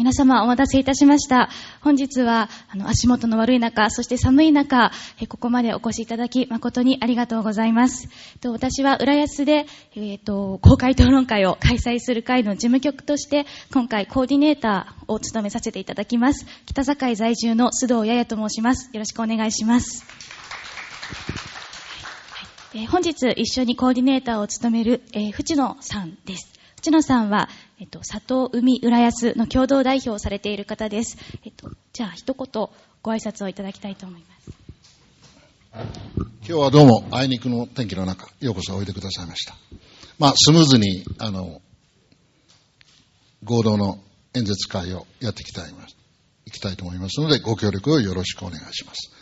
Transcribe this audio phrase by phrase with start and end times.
[0.00, 1.50] 皆様お待たせいたしました。
[1.82, 4.92] 本日は、あの、足元の悪い中、そして寒い中、
[5.28, 8.08] ここまでお越しいただき、誠にありがとうございます。
[8.40, 13.44] と私は浦安で、えっ、ー、と、公開討論会を開催する会の事務局として、
[13.74, 16.46] 今回コーディネーターを務めさせていただきます。
[16.64, 18.88] 北境在住の須藤ややと申します。
[18.94, 20.06] よろしくお願いします。
[22.88, 26.59] 本日一緒にコーディネーターを務める、えー、藤野さんです。
[26.80, 31.18] 藤野さんは、えっと、佐藤海浦安の共同代表をされている方です。
[31.44, 32.68] えっと、じゃあ、一言
[33.02, 34.50] ご挨拶をいただきたいと思います。
[35.74, 35.84] 今
[36.42, 39.56] 日はどうも、あいにくの天気の中、ようこそおいでくださいました。
[40.18, 41.60] まあ、スムーズに、あの、
[43.44, 43.98] 合同の
[44.32, 45.74] 演説会をやっていきたい、
[46.46, 49.19] いきたいと思いますので、ご協力をよろしくお願いします。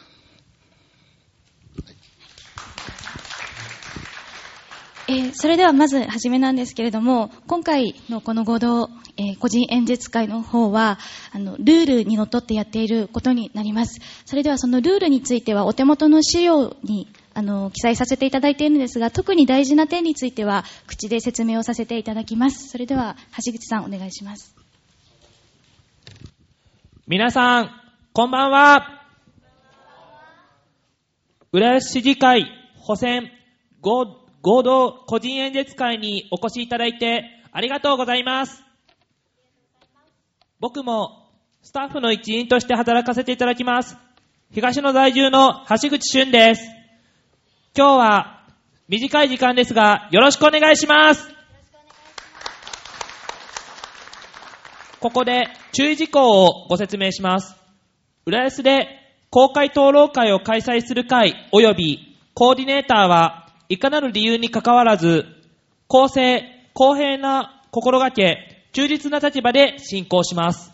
[5.10, 10.98] えー、それではまずはじめなんですけれども、今回のこの合同、えー、個人演説会の方は、
[11.32, 14.00] あの、ルールにのっとってやっていることになります。
[14.26, 22.68] それではそのルールについてはお手元の資料にあの、記載させていただいているんですが、特に大事な点については、口で説明をさせていただきます。
[22.68, 24.54] それでは、橋口さん、お願いします。
[27.06, 27.70] 皆さん、
[28.12, 29.04] こんばんは。
[31.50, 32.44] 浦安市議会
[32.76, 33.30] 補選
[33.80, 38.62] 合合同個人演説会にお越しいただいてありがとうございます。
[40.60, 41.28] 僕も
[41.62, 43.96] スタッフの一員として働かせていただきます。
[44.52, 46.62] 東野在住の橋口俊です。
[47.76, 48.46] 今日は
[48.88, 51.28] 短い時間ですがよろしくお願いします。
[55.00, 57.54] ここで注意事項をご説明します。
[58.26, 58.88] 浦安で
[59.30, 65.26] 公開討論会を開催する会及びコーディネーターはいかなる理由にかかわらず、
[65.86, 70.72] 公正、公平な心がけ、忠実な立場で進行します。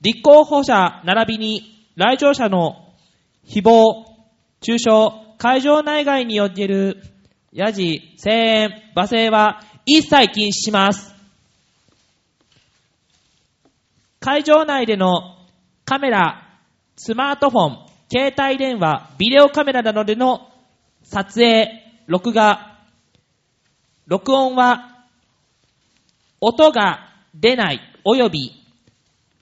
[0.00, 2.94] 立候補者並びに来場者の
[3.46, 4.04] 誹謗、
[4.60, 4.90] 中傷、
[5.38, 7.02] 会場内外における
[7.52, 11.14] ヤジ、声援、罵声は一切禁止します。
[14.20, 15.36] 会場内での
[15.84, 16.58] カメラ、
[16.96, 20.50] スマートフォン、携帯電話、ビデオカメラなどでの
[21.04, 21.68] 撮影、
[22.06, 22.78] 録画、
[24.06, 25.04] 録音は、
[26.40, 28.52] 音が出ない及び、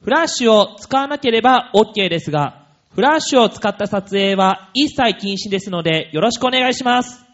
[0.03, 7.25] フラッシュを使わなければ OK ですが、フラッシュを使った撮影は一切禁止ですので、よろしくお願いします。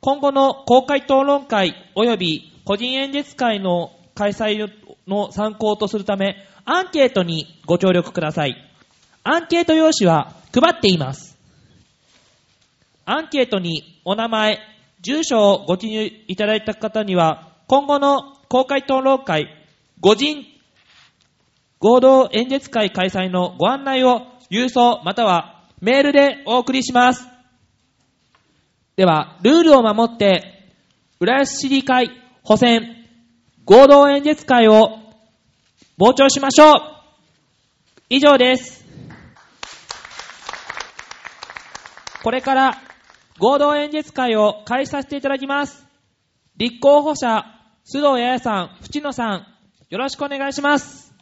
[0.00, 4.70] 今後の公開討論会及び個人演説会の開催
[5.06, 6.36] の参考とするため、
[6.70, 8.54] アンケートにご協力ください。
[9.24, 11.38] アンケート用紙は配っています。
[13.06, 14.58] アンケートにお名前、
[15.00, 19.48] 住所をご記入いただいた方には、今後の公開討論会、
[20.00, 20.44] 五人
[21.78, 27.26] 合同演説会開催のご案内を郵送またはメールでお送りします。
[28.96, 30.68] では、ルールを守って、
[31.18, 32.10] 浦安市議会
[32.42, 33.06] 補選
[33.64, 35.07] 合同演説会を
[36.00, 36.80] 傍聴しましょう
[38.08, 38.86] 以上です。
[42.22, 42.80] これから
[43.40, 45.84] 合同演説会を開始させていただきます。
[46.56, 47.44] 立候補者、
[47.84, 49.46] 須藤八重さん、淵野さん、
[49.90, 51.12] よろしくお願いします。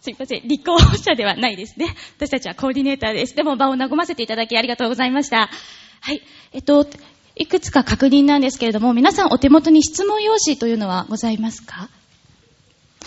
[0.00, 0.46] すいません。
[0.46, 1.86] 立候補者ではないですね。
[2.18, 3.34] 私たちはコーディネーターです。
[3.34, 5.50] でも場を和ませていただきありがとうございました。
[6.00, 6.22] はい。
[6.52, 6.86] えっと、
[7.34, 11.90] いくつか確認なんですけれども、皆さんお手元に質問用紙というのはございますか？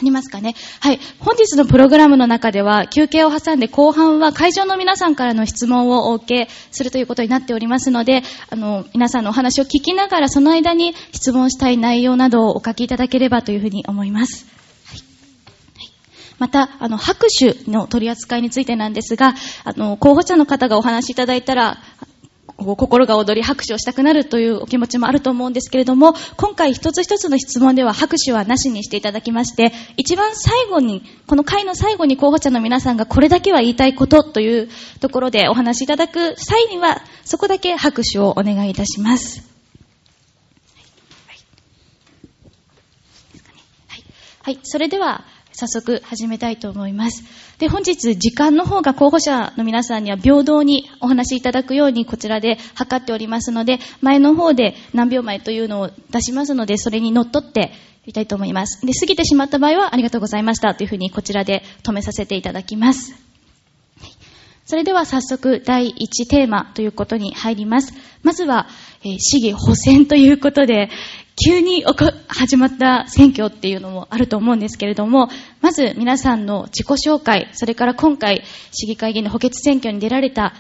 [0.02, 0.56] ありますかね？
[0.80, 1.00] はい。
[1.20, 14.48] 本日のプログラムの中では、休憩を挟んで後半は会場の皆さんからの質問をお受けするということになっておりますので、あの、皆さんのお話を聞きながら、その間に質問したい内容などをお書きいただければというふうに思います。
[16.40, 21.78] また、あの、拍手の取り扱いについてなんですが、あの、候補者の方がお話しいただいたら、
[22.64, 34.70] 心が踊り拍手をしたくなるというお気持ちもあると思うんですけれども、今回一つ一つの質問では拍手はなしにしていただきまして、一番最後に、この回の最後に候補者の皆さんがこれだけは言いたいことという
[35.00, 39.44] ところでお話しいただく際には、そこだけ拍手をお願いいたします。
[43.88, 44.04] はい。
[44.44, 45.26] はい、それでは、
[45.62, 47.24] 早速始めたいと思います。
[47.60, 57.74] で、本日時間の方が候補者の皆さんには平等にお話しいただくようにこちらで測っておりますので、前の方で何秒前というのを出しますので、それに乗っ取って
[58.08, 58.84] いきたいと思います。
[58.84, 63.14] で、過ぎてしまった場合はありがとうございましたというふうにこちらで止めさせていただきます。
[64.66, 67.94] それでは早速第1テーマということに入ります。
[68.24, 68.68] まずは、
[69.04, 70.90] えー、市議補選ということで、
[71.36, 71.84] 急に
[72.28, 75.30] 始まった選挙っていうのもあると思うんですけれども、
[75.62, 80.54] まず皆さんの自己紹介、それから今回市議会議員の補欠選挙に出られた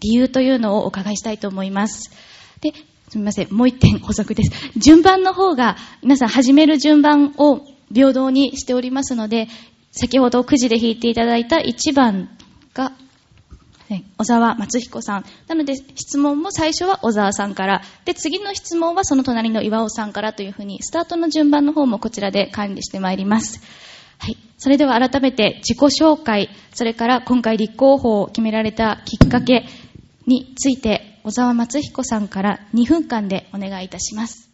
[0.00, 2.10] 理由というのをお伺いしたいと思います。
[2.60, 2.72] で、
[3.08, 4.50] すみません、もう一点補足です。
[4.76, 7.60] 順番の方が、皆さん始める順番を
[7.94, 9.48] 平等にしておりますので、
[9.92, 12.28] 先ほどくじで引いていただいた1番
[14.18, 15.24] 小沢松彦さん。
[15.46, 23.60] なので、質問も最初は小沢さんから、で、次の質問はその隣の岩尾さんからというふうに、スタートの順番の方もこちらで管理してまいります。
[24.18, 24.36] はい。
[24.58, 29.64] それでは改めて自己紹介、それから今回立候補を決められたきっかけ
[30.26, 34.50] について、小沢松彦さんから2分間でお願いいたします。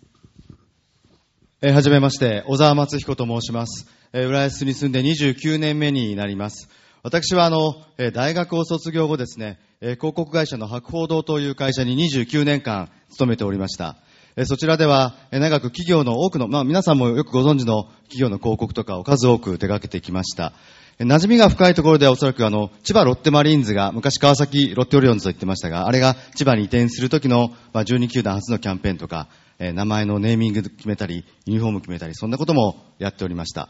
[1.63, 3.89] えーはじめまして、小沢松彦と申します。
[4.13, 6.69] えー浦安に住んで29年目になります。
[7.05, 7.75] 私はあの、
[8.15, 13.99] 大学を卒業後ですね、広告会社の博報堂という会社に29年間勤めておりました。
[14.47, 20.55] そちらでは、長く企業の多くの、まあ皆さんもよくご存知の企業の広告とかを数多く手掛けてきました。
[20.99, 29.29] えー馴染みが深いところではおそらくあの、千葉ロッテマリーンズが、昔川崎ロッテオリオンズと言ってましたが、あれが千葉に移転する時の、まあ12球団初のキャンペーンとか、
[29.59, 33.69] え名前のネーミング決めたり、ユニフォーム決めたり、そんなこともやっておりました。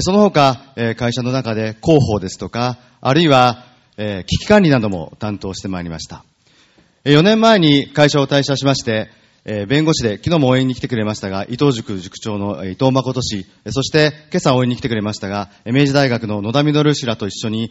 [0.00, 6.24] その他、会社の中で広報ですとか、あるいは、危機管理なども担当してまいりました。
[7.04, 9.10] 4年前に会社を退社しまして、
[9.68, 17.70] 弁護士で、昨日も応援に来てくれましたが、伊藤塾塾長の伊藤誠氏、そして今朝応援に来てくれましたが、明治大学の野田実氏らと一緒に、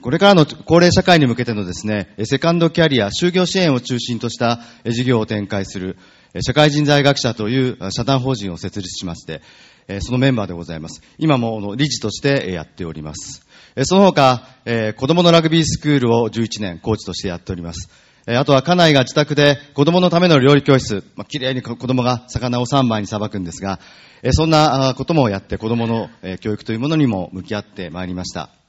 [0.00, 5.98] これからの高齢社会に向けてのですね、セカンドキャリア、就業支援を中心とした事業を展開する、
[6.40, 9.42] 社会人材学者という社団法人を設立しまして、
[9.88, 11.02] えそのメンバーでございます。
[11.18, 13.46] 今も理事としてやっております。
[13.76, 17.90] えその他、え子供のラグビースクールを11年コーチとしてやっております。
[18.26, 23.80] えあとは家内が自宅で子供のための料理教室、まあ、綺麗に子供が魚を3枚にさばくんですが、
[24.22, 26.08] えそんなこともやって子供の
[26.40, 28.61] 教育というものにも向き合ってまいりました。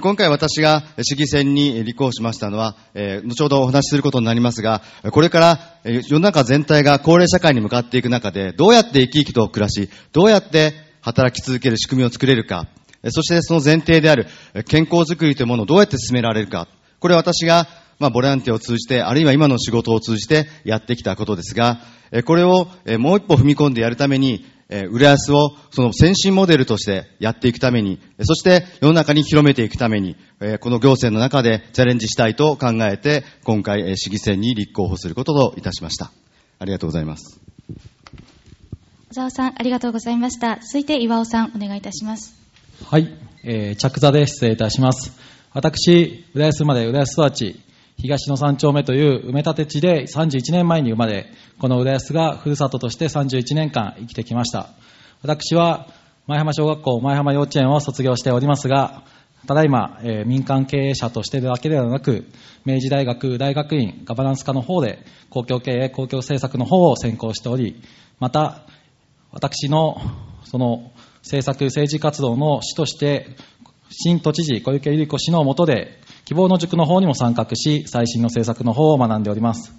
[0.00, 4.80] 今回私が市議選に立候補しましたのは、後ほどお話しすることになりますが、
[5.10, 10.72] これから世の中全体が高齢社会に向かっていく中で、どうやって生き生きと暮らし、どうやって
[11.02, 12.68] 働き続ける仕組みを作れるか、
[13.10, 14.28] そしてその前提である
[14.66, 16.68] 健康づくりというものをどうやって進められるか、
[16.98, 17.68] これ私が
[17.98, 21.80] まあ、ボランティアを通じて、あるいは今の仕事を通じてやってきたことですが、
[22.24, 22.68] これを
[22.98, 36.10] もう一歩踏み込んでやるために、えー浦安をその先進モデルとしてやっていくために、えーそして世の中に広めていくために、えーこの行政の中でチャレンジしたいと考えて、今回、えー市議選に立候補することといたしました。
[36.58, 37.38] ありがとうございます。
[39.10, 40.58] 小沢さん、ありがとうございました。
[40.62, 42.34] 続いて岩尾さん、お願いいたします。
[42.86, 43.14] はい、
[43.44, 45.12] えー、着座で失礼いたします。
[45.52, 47.60] 私、浦安生まれ浦安育ち、
[47.96, 51.26] 東の三丁目という埋め立て地で31年前に生まれ、
[51.58, 54.70] この浦安がふるさととして31年間生きてきました。
[55.22, 55.86] 私は、
[56.26, 59.04] 前浜小学校、前浜幼稚園を卒業しておりますが、
[59.46, 62.26] ただいま、えー民間経営者としてだけではなく、
[62.64, 67.82] 明治大学大学院ガバナンス科の方で、公共経営、公共政策の方を専攻しており、
[68.20, 68.62] また、
[69.32, 70.00] 私の、
[70.44, 70.92] その、
[71.22, 73.36] 政策、政治活動の主として、
[73.90, 79.74] 新都知事小池百合子氏の下で、希望の塾の方にも参画し、最新の政策の方を学んでおります。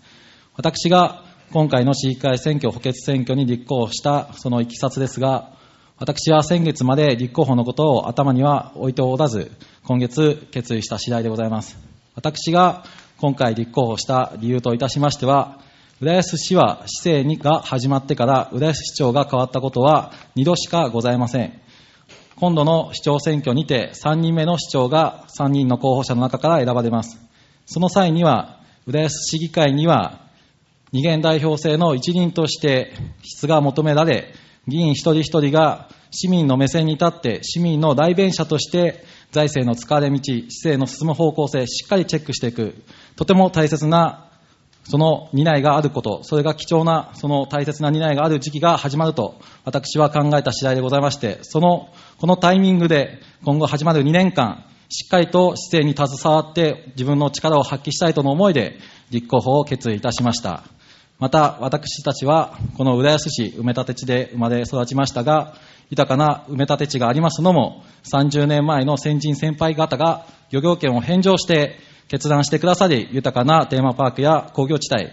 [0.55, 5.53] 私が今回の市議会選挙補欠選挙に立候補したそのいきさつですが、
[5.97, 9.51] 私は先月まで立候補のことを頭には置いておらず、
[9.85, 11.77] 今月決意した次第でございます。
[12.15, 12.83] 私が
[13.17, 15.59] 今回立候補した理由といたしましては、
[16.01, 21.62] 浦安市は市政が始まってから浦安市長が変わったことは2度しかございません。
[22.35, 27.19] 今度の市長選挙にて3人目の市長が3人の候補者の中から選ばれます。
[27.65, 30.19] その際には、浦安市議会には
[30.91, 34.33] 二元代表制の一人として質が求められ、
[34.67, 42.75] 議員一人一人が市民の目線に立って市民の代弁者として財政の使われ道、市政の進む方向性、しっかりチェックしていく、
[43.15, 44.29] とても大切な
[44.85, 58.77] その担いがあること、それが貴重な、その大切な担いがある時期が始まると、私は考えた次第でございまして、その、このタイミングで、今後始まる2年間、しっかりと市政に携わって、自分の力を発揮したいとの思いで、
[59.09, 60.63] 立候補を決意いたしました。
[61.19, 65.55] また、私たちは、この浦安市埋め立て地で生まれ育ちましたが、
[65.89, 71.77] 豊かな埋め立て地がありますのも、30年前の先人先輩方が漁業権を返上して、
[72.07, 75.07] 決断してくださり、豊かなテーマパークや工業地帯、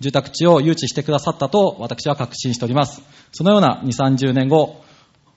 [0.00, 3.02] 住宅地を誘致してくださったと私は確信しております。
[3.32, 4.82] そのような2、30年後、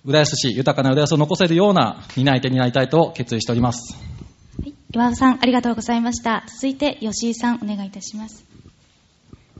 [0.05, 3.97] 浦安市、豊かな浦安を残せるような担い手になりたいと決意しております。
[4.61, 6.45] はい、岩尾さん、ありがとうございました。
[6.47, 8.45] 続いて、吉井さん、お願いいたします。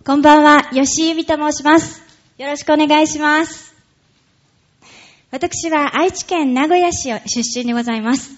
[0.05, 2.01] こんばんは、吉井由美と申します。
[2.37, 3.75] よろしくお願いします。
[5.29, 8.31] 私は愛知県名古屋市出身でございます。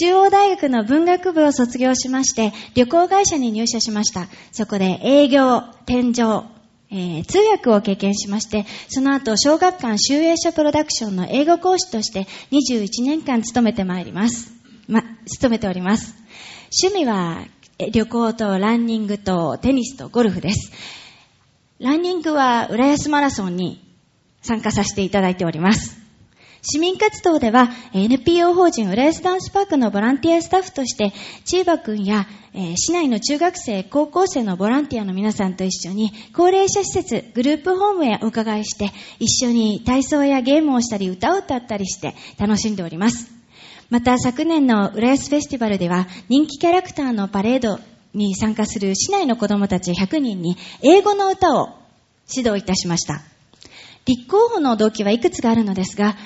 [0.00, 4.26] 中央大学の文学部を卒業しまして、旅行会社に入社しました。
[4.50, 6.42] そこで営業、天井、
[6.92, 14.52] えー通訳を経験しまして、その後、小学館集英社プロダクションの英語講師として21年間勤めてまいります。
[14.88, 16.14] ま、勤めております。
[16.82, 17.46] 趣味は、
[17.92, 20.72] 旅行とランニングとテニスとゴルフです。
[21.78, 23.82] ランニングは浦安マラソンに
[24.42, 25.99] 参加させていただいております。
[26.62, 31.12] 市民活動では NPO 法人浦安ダンスパークのボランティアスタッフとして、
[31.44, 32.26] 千葉くんや、
[32.76, 43.32] 市内の中学生、高校生のボランティアの皆さんと一緒に、高齢者施設、グループホームへお伺いして、一緒に体操やゲームをしたり、歌を歌ったりして楽しんでおります。
[43.88, 47.80] また昨年の浦安フェスティバルでは人気キャラクターのパレード
[48.14, 51.70] に参加する市内の子供たち100人に英語の歌を
[52.32, 53.22] 指導いたしました。
[54.06, 56.16] 立候補の動機はいくつかあるのですが、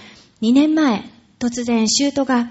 [0.45, 1.05] 2年前、
[1.39, 2.51] 突然、シュートが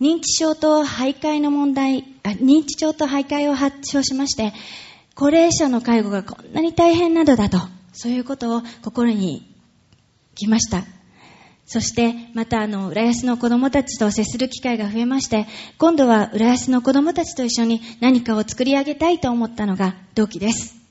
[0.00, 4.52] 認知症と徘徊の問題、認知症と徘徊を発症しまして、
[5.16, 7.58] 高齢者の介護がこんなに大変なのだと、
[7.92, 9.52] そういうことを心に
[10.36, 10.84] 来ました。
[11.66, 20.81] そして、また、あの、浦安の子供たちと接する機会が増えまして、今度は浦安の子供たちと一緒に何かを作り上げたいと思ったのが動機です。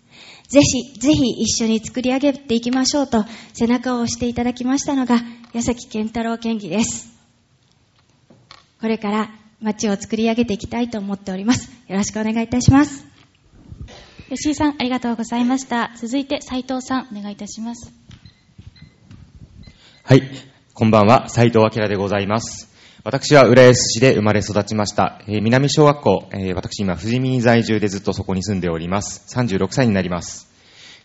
[0.51, 5.22] ぜひ、ぜひ一緒に作り上げていきましょうと背中を押していただきましたのが、
[5.53, 7.10] 矢崎健太郎県議です。
[8.81, 9.31] これから
[9.62, 11.72] 街を作り上げていきたいと思っております。
[11.88, 13.05] よろしくお願いいたします。
[14.29, 15.91] 吉井さん、ありがとうございました。
[15.96, 17.93] 続いて、斉藤さん、お願いいたします。
[20.03, 20.24] はい。
[20.74, 22.70] こんばんは、斉藤明でございます。
[23.03, 25.24] 私は浦安市で生まれ育ちました。
[25.27, 29.25] えー南小学校、えー私今、富士見在住でずっとそこに住んでおります。
[29.36, 30.51] 36歳になります。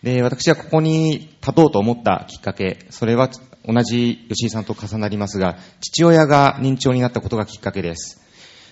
[0.03, 3.31] で、私はここに立とうと思ったきっかけ、それは
[3.65, 8.21] 同じ吉井さんと重なりますが、父親が認知症になったことがきっかけです。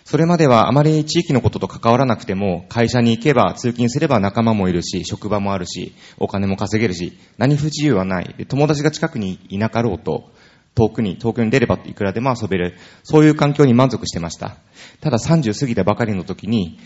[0.04, 8.46] それまではあまり地域のことと関わらなくても、会社に行けば、通勤すれば仲間もいるし、職場もあるし、お金も稼げるし、何不自由はない。
[8.48, 10.30] 友達が近くにいなかろうと、
[10.76, 12.76] 遠くに、東京に出ればいくらでも遊べる。
[13.04, 14.58] そういう環境に満足してました。
[15.02, 16.80] ただ30過ぎたばかりの時に、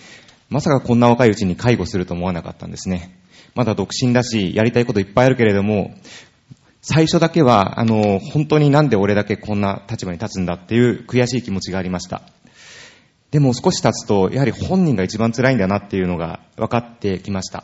[0.50, 3.20] まさかこんな若いうちに介護すると思わなかったんですね。
[3.56, 5.96] まだ独身だし、やりたいこといっぱいあるけれども、
[6.82, 12.22] 最初だけは、あの、本当になんで俺だけこんな立場に立つんだっていう悔しい気持ちがありました。
[13.32, 17.64] でも少し経つと、やはり本人が一番辛いんだなっていうのが分かってきました。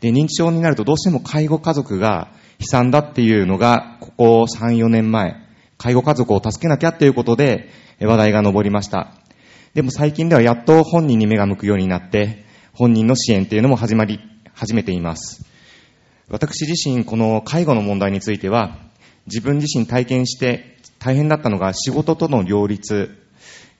[0.00, 5.43] で、認知症になるとどうしても介護家族が悲惨だっていうのが、ここ3、4年前、
[5.84, 7.68] 介護家族を助けなきゃっていうことで
[8.00, 9.12] 話題が上りました。
[9.74, 14.18] でも最近ではやっと本人に目が向くようになって、本人の支援っていうのも始まり、
[14.54, 15.44] 始めています。
[16.30, 18.78] 私自身、この介護の問題については、
[19.26, 23.18] 自分自身体験して大変だったのが仕事との両立。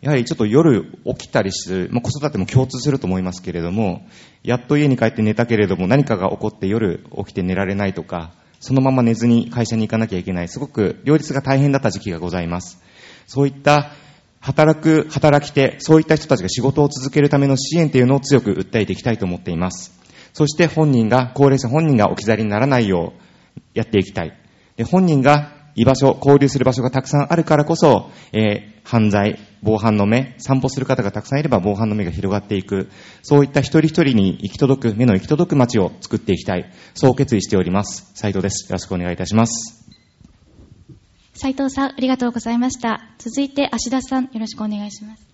[0.02, 4.06] やはりちょっと夜起きたりする、まあ、子育ても共通すると思いますけれども、
[4.42, 12.80] やっと家に帰って寝たけれども何かが起こって夜起きて寝られないとか、そのまま寝ずに会社に行かなきゃいけない、すごく両立が大変だった時期がございます。
[13.26, 13.92] そういった
[14.40, 19.99] 働く、働き手、そういった人たちが仕事を続けるための支援というのを強く訴えていきたいと思っています。
[20.34, 23.14] そして本人が、高齢者本人が置き去りにならないよ
[23.56, 24.37] うやっていきたい。
[24.76, 32.90] で本人が居場所、交流する場所がたくさんあるからこそ、えー犯罪、防犯の目、散歩する方がたくさんいれば防犯の目が広がっていく。
[33.23, 36.71] そういった一人一人に行き届く、目の行き届く街を作っていきたい。
[36.93, 38.12] そう決意しております。
[38.14, 38.71] 斉藤です。
[38.71, 39.87] よろしくお願いいたします。
[41.33, 43.14] 斉藤さん、ありがとうございました。
[43.19, 45.26] 続いて、芦田さん、よろしくお願いします。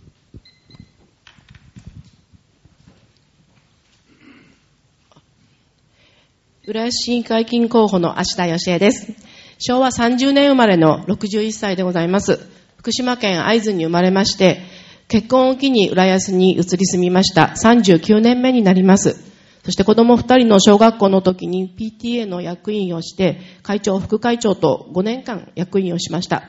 [6.67, 9.13] 浦安市議会議員候補の芦田義恵です。
[9.63, 12.41] 昭和30年生まれの61歳でございます。
[12.79, 14.63] 福島県会津に生まれまして、
[15.09, 17.53] 結婚を機に浦安に移り住みました。
[17.63, 19.23] 39年目になります。
[19.63, 26.45] そして子供2人の小学校の時に PTA の役員をして、会長、副会長と5年間役員をしました。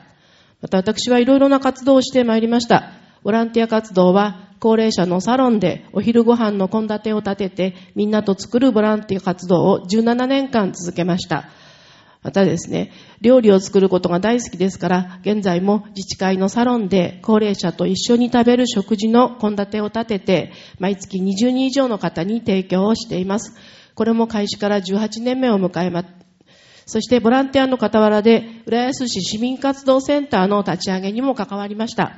[0.62, 2.92] また私はいろいろな活動をしてまいりました。
[3.22, 11.50] ボランティア活動は高齢者のサロンでお昼ご飯の献立を立ててみんなと作るボランティア活動を17年間続けました。
[12.22, 23.56] またですね、料理を作ることが大好きですから、現在も自治会のサロンで高齢者と一緒に食べる食事の献立を立てて、毎月20人以上の方に提供をしています。
[23.94, 26.06] これも開始から18年目を迎えます。
[26.86, 32.12] そしてボランティアの傍らで、浦安市市民活動センターの立ち上げにも関わりました。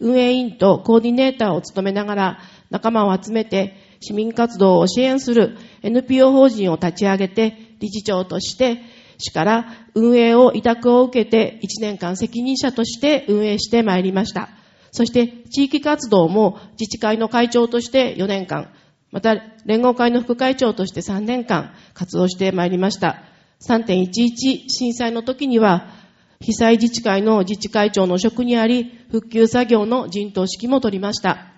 [0.00, 2.38] 運営委員とコーディネーターを務めながら、
[2.70, 8.80] 仲間を集めて市民活動を支援する NPO 法人を立ち上げて、理事長として
[9.18, 14.48] 市から運営を委託を受けて1年間責任者として運営してまいりました。
[14.92, 18.70] そして地域活動も自治会の会長として4年間、
[19.12, 23.22] また連合会の副会長として3年間活動してまいりました。
[23.66, 25.88] 3.11震災の時には
[26.40, 31.48] 被災自治会の自治会長の職にあり、復旧作業の陣頭指揮も取りました。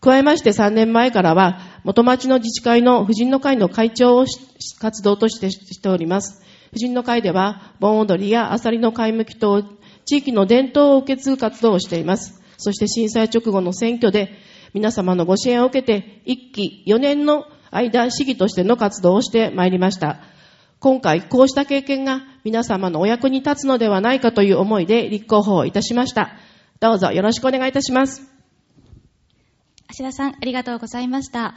[0.00, 4.26] 加えまして3年前からは、元町の自治会の婦人の会の会長を
[4.80, 6.42] 活動としてしております。
[6.72, 9.62] 婦人の会では、盆踊りやアサリの買い向き等、
[10.04, 12.40] 地域の伝統を受け継ぐ活動をしています。
[12.56, 14.32] そして震災直後の選挙で、
[14.74, 20.20] 皆様のご支援を受けて、1期4年の間、市議としての活動をしてまいりました。
[20.80, 26.36] 今回、こうした経験が皆様のお役に立つのではないかという思いで立候補をいたしました。
[26.80, 28.22] どうぞよろしくお願いいたします。
[29.88, 31.54] 芦田さん、ありがとうございました。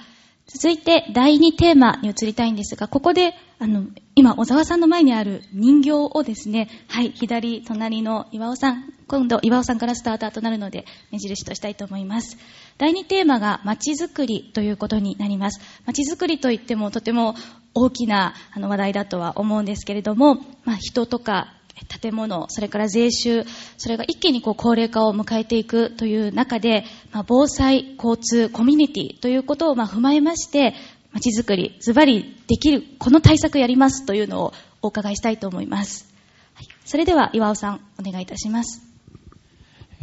[0.54, 12.38] 続いて、第2テーマに移りたいんですが、ここで、あの、今、小沢さんの前にある人形をですね、はい、左、隣の岩尾さん、今度、岩尾さんからスターターとなるので、目印としたいと思います。
[12.78, 15.62] 第2テーマが、街づくりということになります。
[15.86, 17.36] 街づくりといっても、とても
[17.74, 21.54] 大きなあの話題だとは思うんですけれども、まあ、人とか
[22.02, 23.44] 建物、それから税収、
[23.78, 30.74] それが一気にこう高齢化を迎えていくという中で、まあ、防災、交通、コミュニティということをまあ踏まえまして、
[31.14, 36.14] 街づくり、ズバリできる、この対策やりますというのをお伺いしたいと思います。
[36.54, 38.92] はい、それでは岩尾さん、お願いいたします。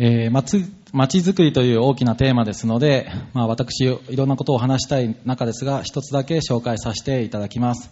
[0.00, 7.90] えー、街づくりという大きなテーマですので、まあ、私、いろんなことを話したい中ですが、一つだけ紹介させていただきます。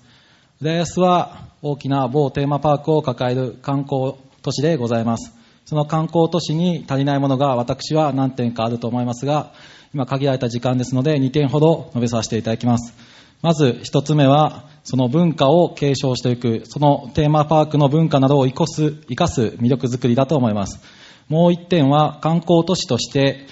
[0.59, 5.35] 浦安は大きな某テーマパークを抱える観光都市でございます。
[5.67, 9.53] その観光都市に足りないものが私は何点かあると思いますが、
[9.93, 12.95] 今限られた時間ですので2点ほど述べさせていただきます。
[13.43, 20.81] まず1つ目は、その文化を継承していく、そのテーマパークの文化などを生かす生かす魅力づくりだと思います。
[21.29, 23.47] もう1点は観光都市として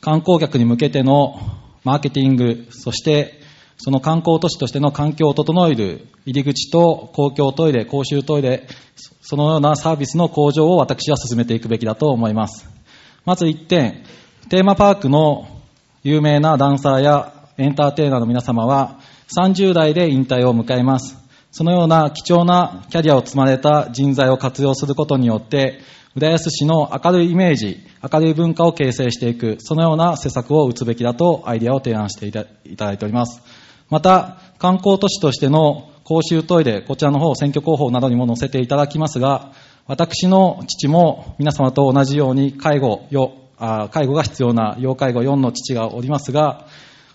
[0.00, 1.38] 観光客に向けての
[1.84, 3.44] マーケティング、そして
[3.78, 8.66] その観光都市としての環境を整える入り口と公共トイレ、公衆トイレ、
[9.20, 12.68] そのようなサービスの向上を私は進めていくべきだと思います。
[13.24, 14.04] まず1点、
[14.48, 15.48] テーマパークの
[16.02, 19.00] 有名なダンサーやエンターテイナーの皆様は
[19.36, 21.16] 30代で引退を迎えます。
[21.50, 25.80] そのような貴重なキャリアを積まれた人材を活用することによって、
[26.14, 32.44] 浦安市の明るいイメージ、明るい文化を形成していく、そのような施策を打つべきだとアイデアを提案していた
[32.76, 33.42] だいております。
[33.90, 39.52] また、観光都市としての公衆トイレ、こちらの方、選挙広報などにも載せていただきますが、
[39.86, 43.06] 私の父も皆様と同じように介護、
[43.58, 46.66] あ介護が必要な要介護4の父がおりますが、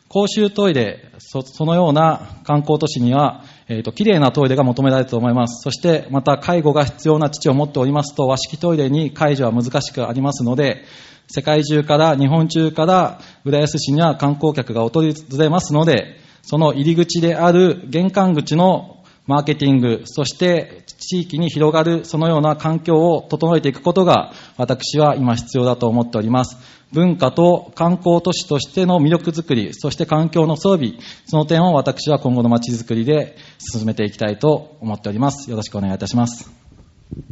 [0.08, 5.64] 公衆トイレ、そのような観光都市には、えーと、綺麗なトイレが求められると思います。
[5.64, 10.84] そして、また介護が必要な父を持っておりますと、和式トイレに介助は難しくありますので、
[11.28, 15.02] 世界中から、日本中から、浦安市には観光客が訪
[15.38, 26.58] れますので、その入り口である玄関口のマーケティング、そして地域に広がるそのような環境を整えていくことが私は今必要だと思っております。
[26.92, 35.50] 文化と観光都市としての魅力づくり、そして環境の装備、その点を私は今後の街づくりで進めていきたいと思っております。
[35.50, 36.52] よろしくお願いいたします。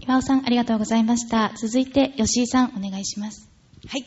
[0.01, 1.51] 岩尾さん、ありがとうございました。
[1.57, 3.49] 続いて、吉井さん、お願いします。
[3.87, 4.05] はい。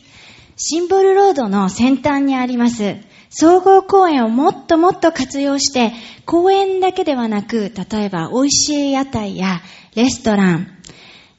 [0.56, 2.96] シンボルロードの先端にあります、
[3.35, 5.92] 総合公園をもっともっと活用して、
[6.27, 9.62] 公園だけではなく、例えば美味しい屋台や
[9.95, 10.68] レストラン、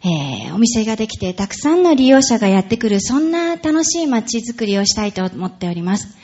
[0.04, 6.18] えー、お店ができてたくさんの利用者がやってくる、そんな楽しい街づくりをしたいと思っております。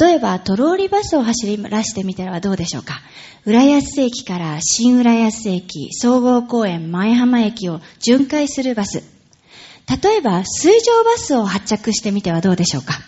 [0.00, 3.00] 例えば、トローリバスを走らせてみたらどうでしょうか。
[3.44, 9.02] 浦安駅から新浦安駅、総合公園前浜駅を巡回するバス。
[10.02, 13.00] 例えば、水上バスを発着してみてはどうでしょうか。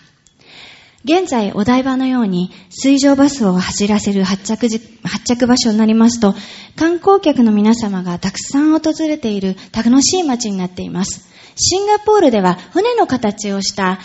[1.02, 4.68] 現在、お台場のように水上バスを走らせる発着
[5.02, 6.34] 発着場所になりますと、
[6.76, 11.26] 観光客の皆様がたくさん訪れている楽しい街になっています。
[11.56, 13.98] シンガポールでは船の形をした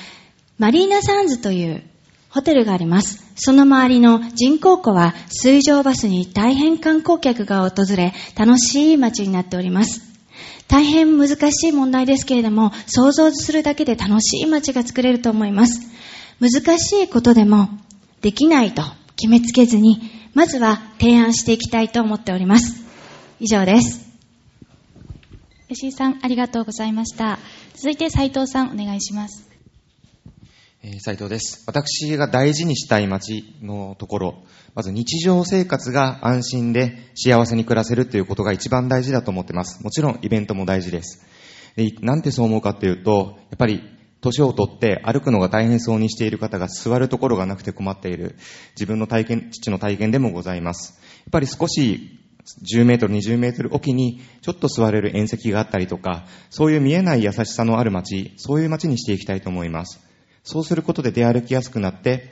[0.58, 1.84] マリーナサンズという
[2.30, 3.26] ホテルがあります。
[3.36, 10.02] その周りの人工湖は水上バスに大変観光客が訪れ、楽しい街になっております。
[10.70, 15.82] 大変難しい問題ですけれども、想像するだけで楽しい街が作れると思います。
[16.40, 17.70] 難しいことでも
[18.22, 18.82] できないと
[19.16, 20.02] 決めつけずに、
[20.34, 22.84] まずは提案していきたいと思っております。
[23.40, 24.06] 以上です。
[25.70, 27.40] 吉井さん、ありがとうございました。
[27.74, 29.50] 続いて斉藤さん、お願いします。
[30.84, 31.64] えー斉藤です。
[31.66, 34.44] 私が大事にしたい街のところ、
[34.76, 39.84] まず日常生活が安心で幸せに暮らせるということが一番大事だと思ってます。
[39.84, 41.26] もちろんイベントも大事です。
[41.76, 43.82] でなんでそう思うかっていうと、やっぱり
[44.26, 48.36] 年を取って歩くのが大変そうにしている方が座るところがなくて困っている
[48.72, 51.00] 自分の体験、父の体験でもございます。
[51.26, 52.20] やっぱり少し
[52.64, 60.00] 10メートル、20メートルおきにちょっと座れる縁石があったりとか、そういう見えない優しさのある街、そういう街にしていきたいと思います。
[60.44, 62.30] そうすることで出歩きやすくなって、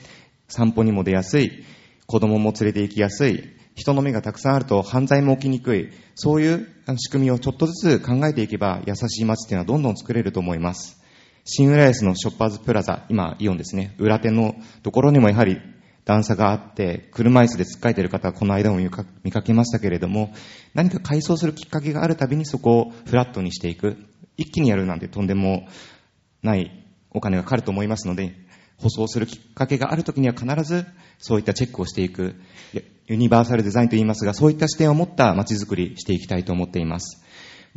[0.47, 1.63] 散歩にも出やすい、
[2.06, 3.43] 子供も連れて行きやすい、
[3.75, 11.03] 人の目がたくさんあると犯罪も起きにくい、そういう仕組みをちょっとずつ考えていけば優しい街っていうのはどんどん作れると思います。
[11.45, 15.60] 新浦安のショッパーズプラザ、今イオンですね、裏手のところにもやはり
[16.06, 20.34] 段差があって、車椅子で突っかえている方はこの間も見かけましたけれども、
[20.73, 23.97] 何か改装するきっかけがあるたびにそこをフラットにしていく。
[24.38, 25.67] 一気にやるなんてとんでも
[26.41, 26.71] ない
[27.12, 28.34] お金がかかると思いますので、
[28.77, 30.86] 舗装するきっかけがあるときには必ず
[31.19, 32.36] そういったチェックをしていく、
[33.06, 37.21] ユニバーサルデザインと言いますが、そういった視点を持った街づくりしていきたいと思っています。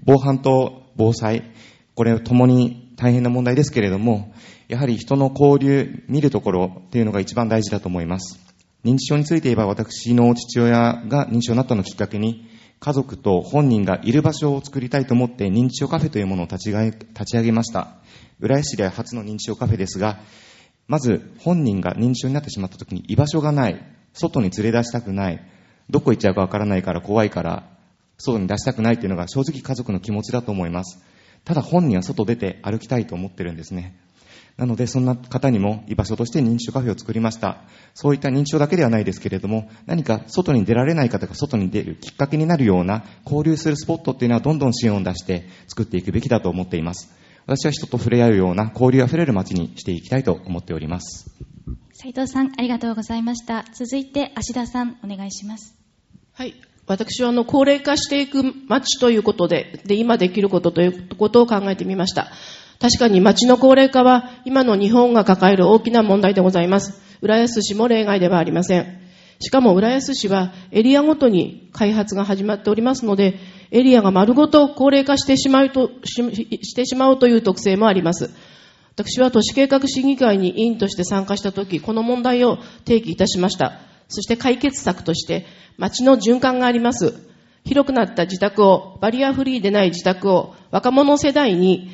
[0.05, 1.51] 防犯と防災、
[1.97, 4.33] これともに大変な問題ですけれども、
[4.69, 8.41] やはり人の交流、見るところっていうのが一番大事だと思います。
[8.85, 17.97] 認知症について言えば私の父親が認知症になったのをきっかけに、家族と本人がいる場所を作りたいと思って認知症カフェというものを立ち上げ立ち上げました。
[18.41, 20.21] 浦安市で初の認知症カフェですが、
[20.89, 23.83] まず本人が認知症になってしまった時に居場所がない、
[24.13, 25.41] 外に連れ出したくない、
[25.91, 27.69] どこ行っちゃうかわからないから怖いから、
[28.19, 31.03] 外に出したくないっていうのが正直家族の気持ちだと思います。
[31.47, 33.97] ただ本人は外出て歩きたいと思ってるんですね。
[34.57, 37.63] なので、そんな方にも居場所として認知症カフェを作りました。
[37.95, 47.15] そういった認知症だけではないですけれども、何か外に出られない方が外に出るきっかけになるような交流するスポットっていうのはどんどん支援を出して作っていくべきだと思っています。
[47.47, 51.31] 私は人と触れ合うような交流あふれる街にしていきたいと思っております。
[51.93, 53.65] 斉藤さん、ありがとうございました。
[53.73, 55.77] 続いて、芦田さん、お願いします。
[56.33, 56.55] はい。
[56.87, 62.29] 私はあの高齢化していく街ということで、で、今できることということを考えてみました。
[62.81, 67.01] 確かに街の高齢化は今の日本が抱える大きな問題でございます。
[67.23, 69.01] 浦安市も例外ではありません。
[69.41, 73.39] しかも浦安市はエリアごとに開発が始まっておりますので、
[73.71, 76.23] エリアが丸ごと高齢化してしまうと、し
[76.63, 78.31] してしまうという特性もあります。
[78.95, 83.81] 私は都市計画審議会に委員として参加したとき、この問題を提起いたしました。
[84.09, 85.47] そして解決策として、
[85.79, 87.15] 街の循環があります。
[87.65, 91.91] 広くなった自宅を、バリアフリーでない自宅を若者世代に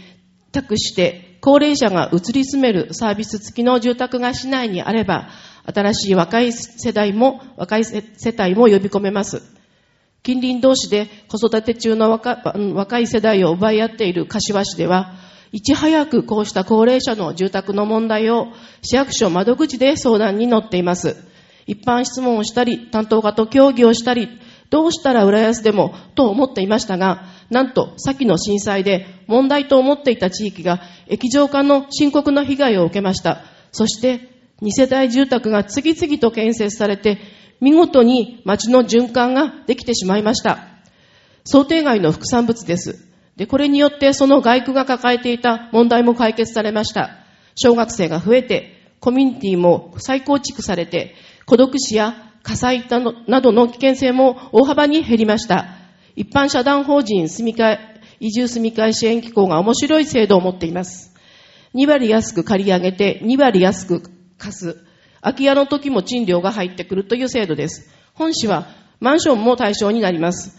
[0.53, 5.31] 託して、高齢者が移り住めるサービス付きの住宅が市内にあれば、
[5.65, 8.03] 新しい若い世代も、若い世
[8.39, 9.43] 帯も呼び込めます。
[10.23, 15.15] 近隣同士で子育て中の若い世代を奪い合っている柏市では、
[15.51, 18.49] いち早くこうした高齢者の住宅の問題を
[18.83, 21.32] 市役所窓口で相談に乗っています。
[21.67, 24.29] 一般質問をしたり、担当課と協議をしたり、
[24.71, 33.43] どうしたら浦安でもと思っていましたが、なんと先の震災で問題と思っていた地域が液状化の深刻な被害を受けました。
[33.71, 34.31] そして
[34.63, 37.19] 2世帯住宅が次々と建設されて、
[37.61, 40.59] 見事に街の循環ができてしまいました。
[41.45, 43.07] 想定外の副産物です。
[43.37, 47.19] で、これによってその外区が抱えていた問題も解決されました。
[47.55, 52.87] 小学生が増えて、コミュニティも再構築されて、孤独死や火災
[53.27, 55.67] などの危険性も大幅に減りました。
[56.15, 57.79] 一般社団法人住み替え、
[58.21, 61.13] 移住住み替え支援機構が面白い制度を持っています。
[61.75, 64.05] 2割安く借り上げて、2割安く
[64.39, 64.85] 貸す。
[65.21, 67.91] 空き家の時も賃料が入ってくるという制度です。
[68.15, 68.69] 本市は
[69.01, 70.57] マンションも対象になります。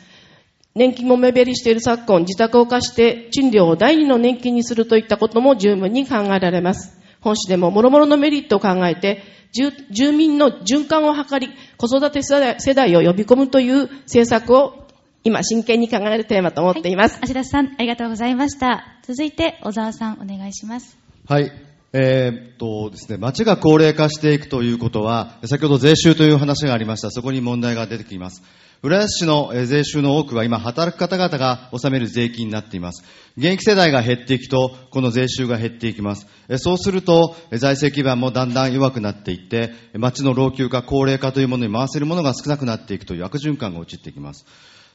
[0.76, 7.03] 年金も目減りしている昨今、自宅を貸して賃料を第二の年金にするといったことも十分に考えられます。
[7.24, 14.88] 本市でも諸々のメリットを考えて、住民の循環を図り、子育て世代を呼び込むという政策を
[15.24, 17.14] 今真剣に考えるテーマと思っています。
[17.14, 18.98] はい、芦田さん、ありがとうございました。
[19.04, 20.98] 続いて、小沢さん、お願いします。
[21.28, 21.52] はい。
[21.94, 27.12] えー、っとですね、町が高齢化していくということは、先ほど税収という話がありました。
[27.12, 28.42] そこに問題が出てきます。
[28.84, 33.06] 浦安市の税収の多くは今働く方々が納める税金になっています。
[33.38, 36.28] 現役世代が減っていくと、この税収が減っていきます。
[36.58, 44.46] そうすると、財政基盤もだんだん弱くなっていって、町の老朽化、高齢化というものに回せるものが少なくなっていくという悪循環が陥っていきます。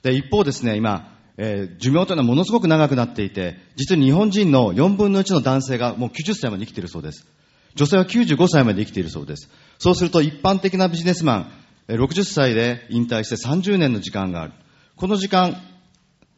[0.03, 7.27] で、一方ですね、今、えー、寿命というのはものすごく長くなっていて、実に日本人の4分の1の男性がもう90歳まで生きているそうです。
[7.74, 9.48] 女性は95歳まで生きているそうです。
[9.79, 11.53] そうすると一般的なビジネスマン、
[11.88, 14.53] 60歳で引退して30年の時間がある。
[14.96, 15.57] この時間、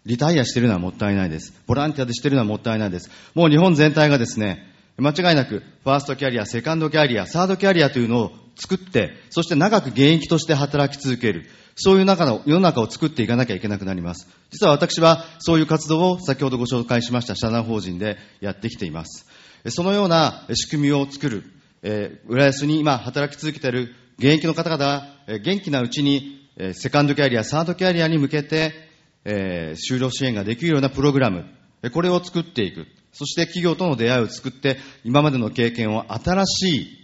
[0.06, 1.52] リタイアしているのはもったいないです。
[1.66, 3.10] ボランティアでしているのはもったいないです。
[3.34, 11.46] もう日本全体がですね、間違いなく、ファーストキャリア、セカンドキャリア、サードキャリアというのを作って、そして長く現役として働き続ける。
[11.74, 14.28] そういう中の世の中を作っていかなきゃいけなくなります。
[14.50, 19.26] 実は私はそういう活動を先ほどご紹介しました社団法人でやってきています。
[19.68, 21.44] そのような仕組みを作る、
[21.82, 28.72] えー、浦安に今働き続けている現役の方々が、元気なうちに、セカンドキャリア、サードキャリアに向けて、
[29.24, 31.44] えー就労支援ができるようなプログラム、
[31.92, 32.86] これを作っていく。
[33.12, 37.00] そして企業との出会いを作って、今までの経験を新しい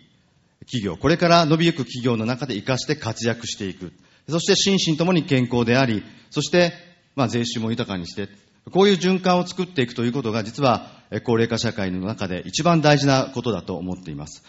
[0.61, 3.93] 企業、これから伸びゆく企業の中で活かして活躍していく。
[4.29, 6.73] そして心身ともに健康であり、そして、
[7.15, 8.29] まあ、税収も豊かにして、
[8.73, 10.91] こういう循環を作っていくということが、実は、
[11.23, 14.43] 高齢化社会の中で一番大事なことだと思っています。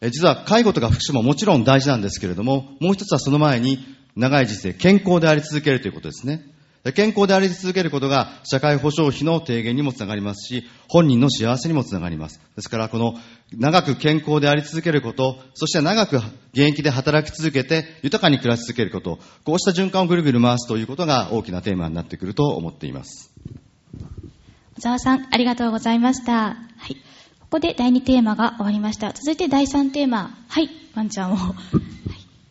[0.00, 3.84] 実は介護とか福祉ももちろん大事なんですけれども、もう一つはその前に
[4.16, 6.44] 長い人生、健康であり続けるということですね。
[6.92, 12.40] 健康であり続けることが社会保障費の低減にもつながりますし、本人の幸せにもつながります。
[12.56, 13.18] ですから、この
[13.52, 16.16] 長く健康であり続けること、そして長く
[16.52, 23.32] 現役で働き続けて豊かに暮らし続けること、こうした循環をぐるぐる回すということが大きなテーマになってくると思っています。
[24.76, 26.32] 小沢さん、ありがとうございました。
[26.32, 26.56] は
[26.88, 26.96] い。
[27.48, 29.10] ここで第2テーマが終わりました。
[29.14, 30.36] 続いて第3テーマ。
[30.48, 30.68] はい。
[30.94, 31.36] ワンちゃんを、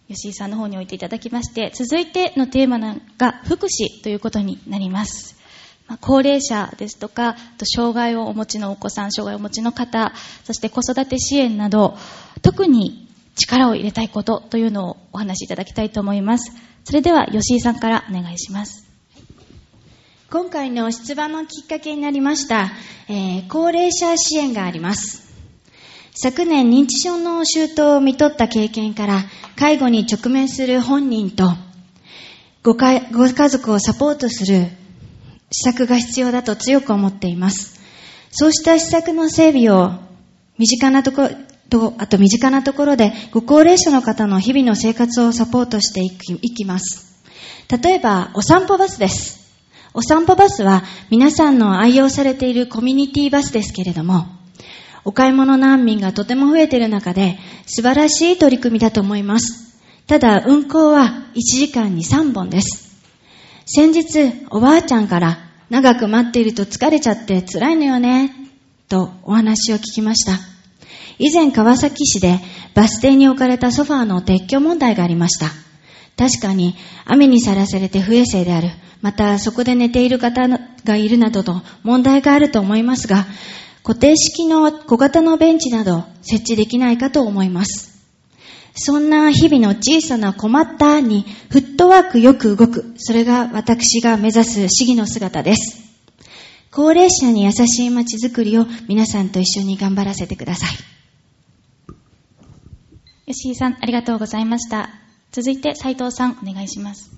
[0.07, 2.79] 吉井さんの方に置いていただきまして、続いてのテーマ
[3.19, 5.35] が福祉ということになります。
[5.87, 10.13] まあ高齢者ですとか、と障害をお持ちのお子さん、障害をお持ちの方、
[10.45, 11.95] そして子育て支援など、
[12.41, 16.51] 特に力を入れたいことというのをお話しいただきたいと思います。
[16.85, 18.96] それでは、吉井さんからお願いします。
[20.29, 22.69] 今回の出馬のきっかけになりました、
[23.07, 25.33] えー高齢者支援があります。
[26.15, 29.23] 昨年認知症の周到を見とった経験から
[29.55, 31.45] 介護に直面する本人と
[32.61, 34.67] ごかご家族をサポートする
[35.49, 37.79] 施策が必要だと強く思っています。
[38.29, 39.93] そうした施策の整備を
[40.57, 41.29] 身近なところ
[41.69, 46.09] と、あと身近なところでご高齢者の方の日々の生活をサポートしてい
[46.53, 47.23] きます。
[47.69, 49.46] 例えば、お散歩バスです。
[49.97, 54.27] お散歩バスは皆さんの愛用されているコミュニティバスですけれども、
[55.05, 59.75] お買い物難民がとても増えている中で素晴らしい取り組みだと思います。
[60.05, 62.95] ただ運行は1時間に3本です。
[63.65, 65.39] 先日おばあちゃんから
[65.71, 68.31] 長く待っていると疲れちゃって辛いのよね、
[68.89, 70.33] とお話を聞きました。
[71.17, 72.39] 以前川崎市で
[72.75, 75.66] バス停に置かれたソファーの撤去問題がありました。
[76.17, 76.75] 確かに
[77.05, 78.69] 雨にさらされて不衛生である。
[79.01, 80.47] またそこで寝ている方
[80.83, 83.27] がいるなどと問題があると思いますが、
[83.83, 87.97] 固定式の小型のベンチなど設置できないかと思います。
[88.73, 92.93] そんな日々の小さな困ったにフットワークよく動く。
[92.97, 95.87] それが私が目指す市議の姿です。
[96.71, 100.69] 高齢者に優しい街づくりを皆さんと一緒に頑張らせてください。
[103.25, 105.06] 吉井さん、ありがとうございました。
[105.37, 107.11] 続いて斉藤さん、お願いします。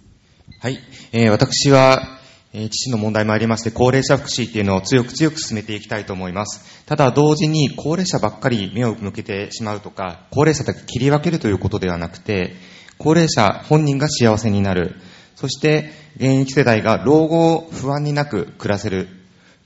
[0.60, 0.78] はい。
[1.14, 2.20] えー私は、
[2.52, 6.84] えー父の問題もありまして、高齢者福祉っていうのを強く強く進めていきたいと思います。
[6.86, 12.58] ただ、同時に高齢者ばっかり目を向けてしまうとか、高齢者だけ切り分けるということではなくて、
[12.98, 14.96] 高齢者本人が幸せになる。
[15.38, 19.08] そして、現役世代が老後を不安になく暮らせる。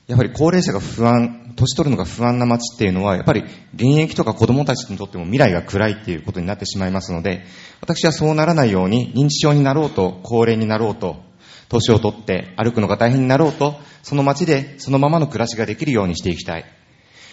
[0.05, 3.43] やっぱり高齢者が不安、年取るのが不安な街っていうのは、やっぱり
[3.75, 7.43] 現役とか子供たちにとっても未来が暗いっていうことになってしまいますので、
[7.81, 11.17] 私はそうならないように、認知症になろうと、高齢になろうと、
[11.69, 16.65] 年を取って歩くのが大変になろうと、その街でそのままの暮らしができるようにしていきたい。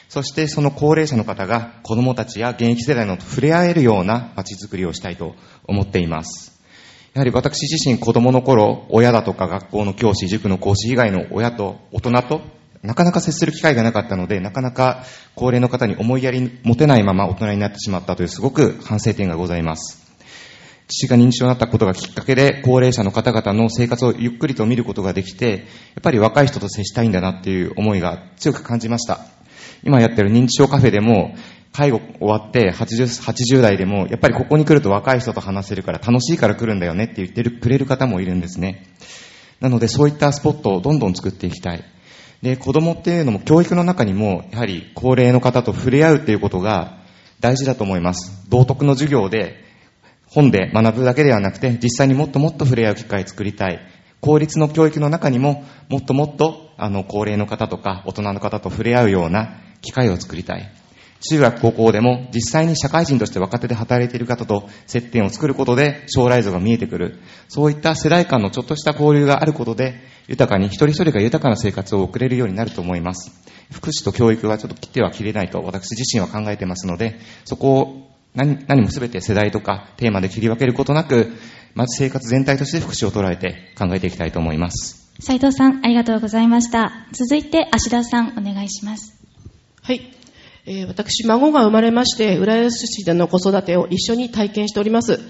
[0.09, 6.61] そしてその高齢者の方が子供たちや現役世代のと触れ合えるような街づくりをしたいと思っています。
[7.15, 12.41] やはり私自身子供の頃、親だとか学校の教師、塾の講師以外の親と大人と
[12.83, 20.11] なかなか接する機会がなかったので、なかなか高齢の方に思いやり持てないまま大人になってしまったというすごく反省点がございます。
[20.89, 29.21] 父が認知症になったことがきっかけで、高齢者の方々の生活をゆっくりと見ることができて、やっぱり若い人と接したいんだなっていう思いが強く感じました。
[29.85, 31.35] 今やってる認知症カフェでも、
[31.73, 38.87] 介護終わって80 80代でも、やっぱりここに来ると若い人と話せるから楽しいから来るんだよねって言ってるくれる方もいるんですね。
[39.61, 41.85] なのでそういったスポットをどんどん作っていきたい。
[42.43, 46.99] で、子供っていうのも教育の中にも、やはり高齢の方と触れ合うっていうことが
[47.41, 48.49] 大事だと思います。
[48.49, 49.63] 道徳の授業で
[50.27, 53.81] 本で学ぶだけではなくて、実際にもっともっと触れ合う機会を作りたい。
[54.21, 60.71] 公立の教育の中にも、もっともっと、あの、高齢の方とか、大人の方と触れ合うような機会を作りたい。
[61.21, 67.19] 中学、高校でも実際に社会人として若手で働いている方と接点を作ることで将来像が見えてくる。
[67.49, 69.95] そういった世代間のちょっとした交流があることで、
[70.29, 73.33] 豊かに、一人一人が豊かな生活を送れるようになると思います。
[73.73, 81.33] 福祉と教育はちょっと切っては切れないと私自身は考えてますので、そこを何何も全て世代とかテーマで切り分けることなく、
[81.75, 85.11] まず生活全体として福祉を捉えて考えていきたいと思います。
[85.21, 87.07] 斉藤さん、ありがとうございました。
[87.13, 89.21] 続いて、芦田さん、お願いします。
[89.83, 90.20] はい。
[90.67, 95.21] えー私、孫が生まれまして、浦安市での子育てを一緒に体験しております。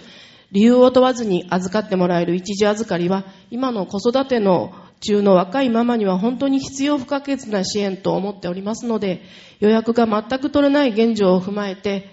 [0.50, 9.22] 理由を問わずに預かってもらえる一時預かりは、今の子育ての中の若いママには本当に必要不可欠な支援と思っておりますので、
[9.60, 12.10] 予約が全く取れない現状を踏まえて、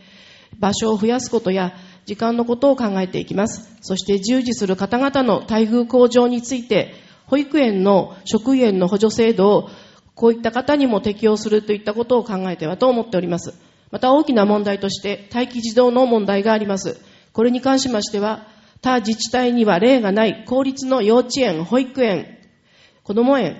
[0.59, 1.73] 場所を増やすことや
[2.05, 3.75] 時間のことを考えていきます。
[3.81, 6.93] そして従事する方々の待遇向上について、
[7.25, 9.69] 保育園の職員の補助制度を
[10.17, 13.53] こういった方にも適用するといったことを考えてはと思っております。
[13.91, 16.99] また大きな問題として待機児童の問題があります。
[17.33, 18.47] これに関しましては、
[18.81, 22.39] 他自治体には例がない公立の幼稚園、保育園、
[23.03, 23.57] 子ども園、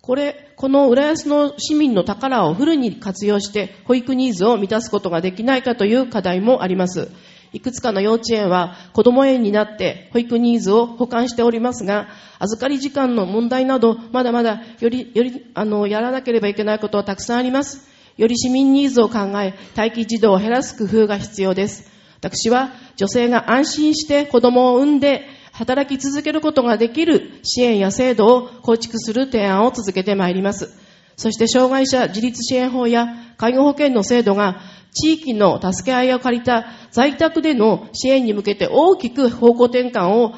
[0.00, 7.08] これ、この浦安の市民の宝をフルに活用して保育ニーズを満たすことができないかという課題もあります。
[7.54, 12.08] いくつかの幼稚園は子ども園になって保育ニーズを補完しておりますが、
[12.40, 17.88] 預かり時間の問題など、まだまだより、より、あの、やらなければいけないことはたくさんあります。
[18.16, 21.88] より市民ニーズを考え、待機児童を減らす工夫が必要です。
[22.18, 30.74] 私は女性が安心して子供を産んで働き続けることができる支援や制度を構築する提案を続けてまいります。
[31.16, 34.60] そして障害者自立支援法や介護保険の制度が
[34.94, 40.34] 地域の助け合いを借りた在宅での支援に向けて大きく方向転換を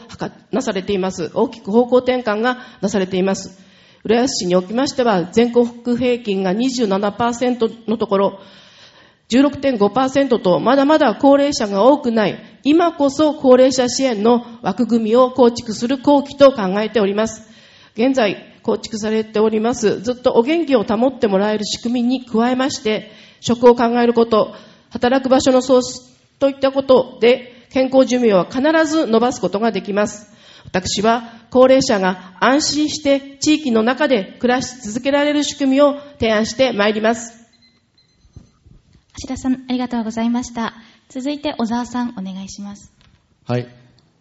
[0.51, 1.31] なされています。
[1.35, 3.61] 大きく方向転換がなされています。
[4.03, 5.67] 浦安市におきましては全国
[5.97, 8.41] 平均が27%のところ、
[9.29, 17.51] 16.5%とまだまだ高齢者が多くない、今こそ高齢者支援の枠組みを構築する後期と考えております。
[17.95, 23.11] 現在構築されております、ずっとお元気を保ってもらえる仕組みに加えまして、
[23.47, 24.55] 職を考えること、
[24.91, 26.03] 働く場所の創出
[26.39, 30.33] といったことで、健康寿命は必ず伸ばすことができます。
[30.65, 37.47] 私は高齢者が安心して地域の中で暮らし続けられる仕組みを提案してまいります。
[39.15, 40.75] 芦田さん、ありがとうございました。
[41.09, 42.93] 続いて、小沢さん、お願いします。
[43.47, 43.69] はい。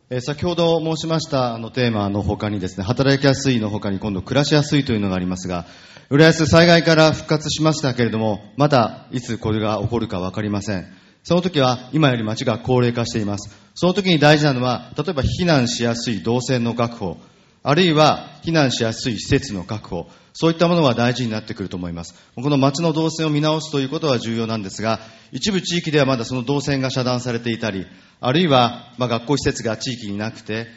[0.10, 5.66] えー先ほど申しましたあのテーマの他にですね、働きやすいの他に今度暮らしやすいというのがありますが、
[6.08, 10.86] 浦安災害から復活しましたけれども、まだいつこれが起こるかわかりません。
[11.24, 13.50] その時は今より街が高齢化しています。
[13.74, 17.18] その時に大事なのは、例えば避難しやすい動線の確保、
[17.64, 22.14] あるいは避難しやすい施設の確保、そういったものは大事になってくると思います。
[22.36, 25.00] この街の動線を見直すということは重要なんですが、
[25.32, 27.88] 一部地域ではまだその動線が遮断されていたり、
[28.22, 30.68] あるいは、ま、学校施設が地域になくて、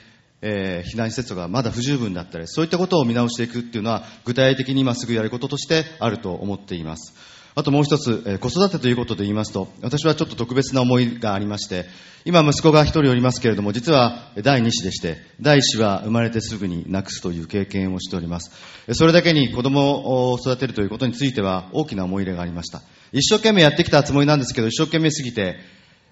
[0.43, 7.15] えー避難施設がまだ不十分だったり、そういったことを見直していくっていうのは、具体的に今すぐやることとしてあると思っています。
[7.55, 11.87] あともう一つ、えー子育てということで言いますと、私はちょっと特別な思いがありまして、
[12.25, 18.53] 今息子が一人おりますけれども、実は第二子でして、第一子は生まれてすぐに亡くすという経験をしております。
[18.93, 22.83] それだけに子供を育てるということについては大きな思い入れがありました。
[23.13, 25.57] 一生懸命やってきたつもりなんですけど、一生懸命すぎて、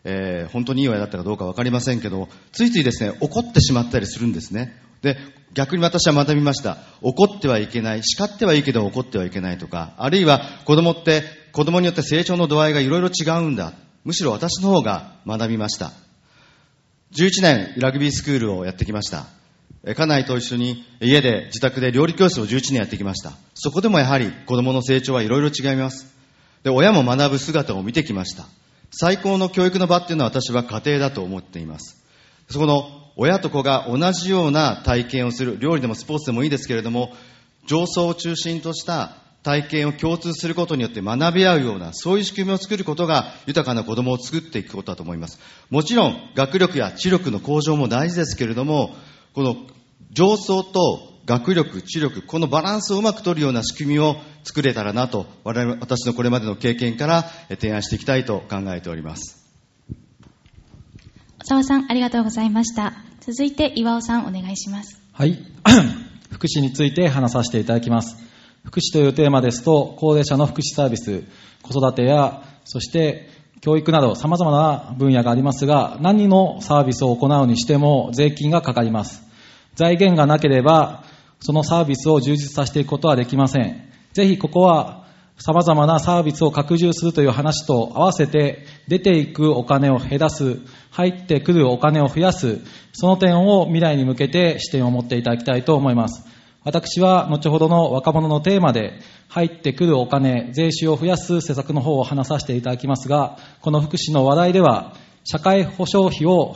[0.08, 4.80] えー本当にいい親だったかどうかわかりませんけど、ついついですね、怒ってしまったりするんですね。
[5.02, 5.18] で、
[5.52, 6.78] 逆に私は学びました。
[7.02, 13.72] 怒ってはいけない、叱ってはいいけど怒ってはいけないとか、あるいは子供って、子供によって成長の度合いがいろいろ違うんだ。
[14.04, 15.92] むしろ私の方が学びました。
[17.12, 19.26] 11年ラグビースクールをやってきました。
[19.84, 23.32] 家内と一緒に家で自宅で料理教室を11年やってきました。
[23.54, 26.06] そこでもやはり子供の成長はいろいろ違います。
[26.62, 28.46] で、親も学ぶ姿を見てきました。
[28.98, 32.02] 最高の教育の場っていうのは私は家庭だと思っています。
[32.48, 37.12] そこの親と子が同じような体験をする、料理でもスポーツでもいいですけれども、
[37.66, 45.40] 上層を中心とした体験を共通することによって学び合うような、そういう仕組みを作ることが豊かな子供を作っていくことだと思います。
[45.68, 48.94] もちろん、学力や知力の向上も大事ですけれども、
[49.34, 49.56] この
[50.10, 59.44] 上層と学力、知力、このバランスをうまく取るような仕組みを作れたらなと、我々、私のこれまでの経験からえ提案していきたいと考えております。
[61.40, 62.94] 小沢さん、ありがとうございました。
[63.20, 65.00] 続いて、岩尾さん、お願いします。
[65.12, 65.36] はい。
[66.30, 68.16] 福祉について話させていただきます。
[68.62, 71.24] 福祉というテーマですと、高齢者の福祉サービス、
[71.62, 73.28] 子育てや、そして
[73.60, 79.26] 教育など様々な分野がありますが、何のサービスを行うにしても税金がかかります。
[79.74, 81.04] 財源がなければ、
[81.40, 83.90] そのサービスを充実させていくことはできません。
[84.12, 85.04] ぜひここは、
[85.38, 90.60] 様々なサービスを拡充するという話と合わせて、出ていくお金を減らす、
[90.90, 92.60] 入ってくるお金を増やす、
[92.94, 96.26] その点を未来に向けて視点を持っていただきたいと思います。
[96.64, 106.54] 私は後ほどの若者のテーマで入ってくるお金、税収を増やす施策の方を話させていただきますが、この福祉の話題では、社会保障費を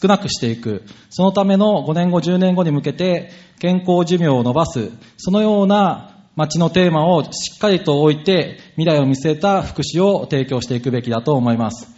[0.00, 11.88] 少なくしていく、そのための5年後、10年後に向けて健康寿命を伸ばす、そのような町のテーマをしっかりと置いて未来を見据えた福祉を提供していくべきだと思います。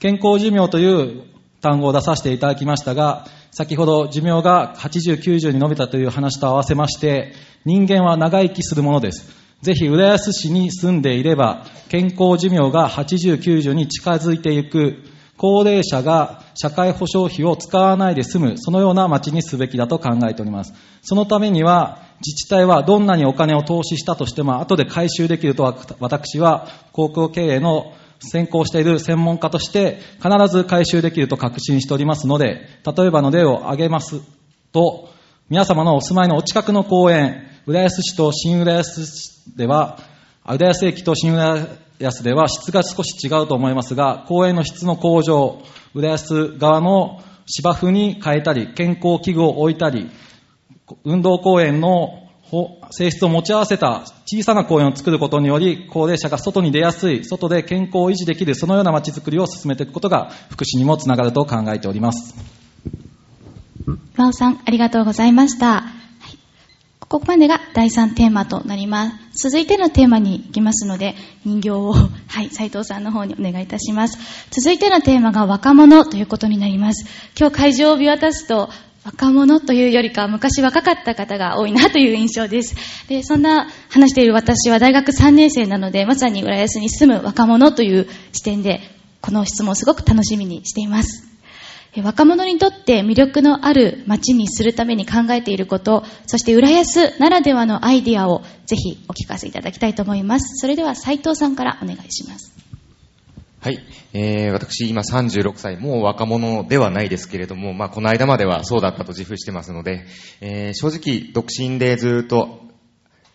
[0.00, 1.22] 健康寿命という
[1.62, 7.32] 単語を出させていただきましたが、先ほど寿命が80、90に伸びたという話と合わせまして、
[7.64, 9.34] 人間は長生きするものです。
[9.62, 15.02] ぜひ、浦安市に住んでいれば、健康寿命が80、90に近づいていく、
[15.36, 20.72] 高齢者が社会保障費を使わないで済む、そのような町にすべきだと考えております。
[21.02, 32.62] そのためには、自治体はどんなにお金を投資したとしても、後で回収できるとは、私は、航空経営の先行している専門家として、必ず回収できると確信しておりますので、
[32.96, 34.22] 例えばの例を挙げます
[34.72, 35.10] と、
[35.50, 39.98] 皆様のお住まいのお近くの公園、浦安市と新浦安市では、
[40.48, 41.66] 浦安駅と新浦
[42.00, 45.62] 安では質が少し違うと思いますが、公園の質の向上、
[45.94, 50.10] 浦安側の芝生に変えたり、健康器具を置いたり、
[51.04, 52.26] 運動公園の
[52.90, 62.34] 性質を持ち合わせた小さな公園を作ることにより、高齢者が外に出やすい、外で健康を維持できる、そのような街づくりを進めていくことが、福祉にもつながると考えております。
[64.16, 65.95] 岩尾さん、ありがとうございました。
[67.08, 69.48] ここまでが第3テーマとなります。
[69.48, 71.92] 続いてのテーマに行きますので、人形を、
[72.26, 74.18] はい、斉藤さんの方にお願いいたします。
[74.50, 77.06] 続いてのテーマが若者ということになります。
[77.38, 78.70] 今日会場を見渡すと、
[79.04, 82.74] 若者というよりか昔若かった方が多いなという印象です。
[83.08, 88.80] で、そんな話している私は大学3年生なので、まさに浦安に住む若者という視点で、
[89.20, 91.35] この質問をすごく楽しみにしています。
[92.02, 100.56] 若者にとって魅力のある街にするために考えていること、そして浦安ならではのアイディアをぜひお聞かせいただきたいと思います。
[100.56, 102.56] それでは斉藤さんからお願いします。
[103.60, 103.80] はい。
[104.12, 110.06] えー、私、今36歳、もう若者ではないですけれども、まあ、この間まではそうだったと自負してますので、
[110.40, 112.60] えー、正直、独身でずっと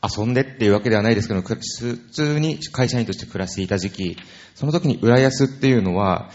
[0.02, 4.18] 遊んでっていうわけではないですけど、普通に会社員として暮らしていた時期、
[4.56, 6.32] その時に浦安っていうのは、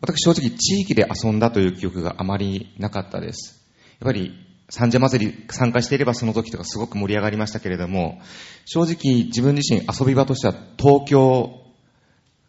[0.00, 3.64] 私正直地域で遊んだという記憶があまりなかったです。
[4.00, 4.32] やっぱり
[4.70, 8.20] 三社祭り参加していればその時とかすごく盛り上がりましたけれども、
[8.64, 11.64] 正直自分自身遊び場としては東京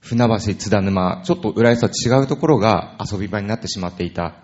[0.01, 4.35] 船橋、津田沼、ちょっと浦安は違うところが遊び場になってしまっていた。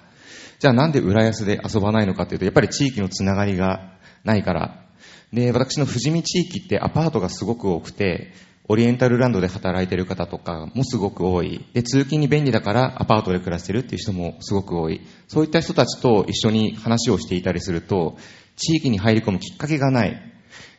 [0.59, 3.93] じゃあなんで浦安で遊ばないのかというと、やっぱり地域のつながりが
[4.23, 4.85] ないから。
[5.33, 8.33] で、私の富士見地域ってアパートがすごく多くて、
[8.67, 11.63] オリエンタルランドで働いてる方とかもすごく多い。
[11.73, 15.01] で、通勤に便利だからアパートで暮らしてるっていう人もすごく多い。
[15.27, 18.17] そういった人たちと一緒に話をしていたりすると、
[18.55, 20.19] 地域に入り込むきっかけがない。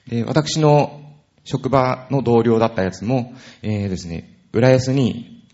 [0.08, 1.00] で、私の
[1.44, 5.44] 職場の同僚だったやつも、えー、ですね、浦安に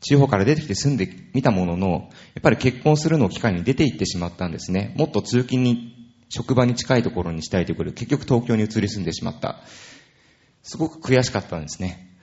[0.00, 4.94] 地方から出てきて住んでみたものの、やっぱり結婚するのを機会に出て行ってしまったんですね。
[4.96, 5.92] もっと通勤に、
[6.28, 9.60] 職場に近いところにしたいところ、結局東京に移り住んでしまった。
[10.62, 12.16] すごく悔しかったんですね。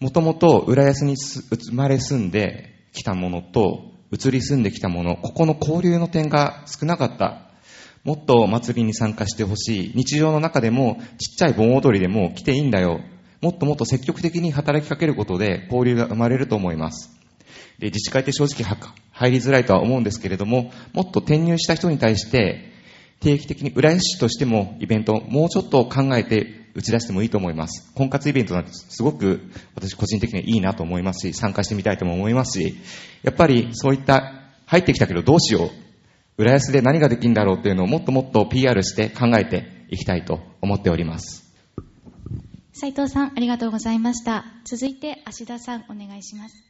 [0.00, 7.46] もともと浦安に生まれ住んできたものと、移り住んできたもの、ここの交流の点が少なかった。
[8.02, 9.92] もっと祭りに参加してほしい。
[9.94, 13.00] 日常の中でも、ちっちゃい盆踊りでも来ていいんだよ。
[13.40, 17.10] もっともっと積極的に働きかけることで交流が生まれると思います。
[17.78, 18.64] で自治会って正直
[19.12, 22.70] 入りづらいとは思うんですけれども、もっと転入した人に対して
[23.20, 27.92] 定期的に浦安市としてもイベントをもうちょっと考えて打ち出してもいいと思います。
[27.94, 29.40] 婚活イベントなんてすごく
[29.74, 32.76] 私個人的にはいいなと思いますし、参加してみたいとも思いますし、
[33.22, 34.32] やっぱりそういった
[34.66, 35.70] 入ってきたけどどうしよう、
[36.38, 41.52] 浦安で何ができるんだろうというのをもっともっと PR して考えていきたいと思っております。
[42.72, 44.44] 斉藤さん、ありがとうございました。
[44.64, 46.64] 続いて、芦田さん、お願いします。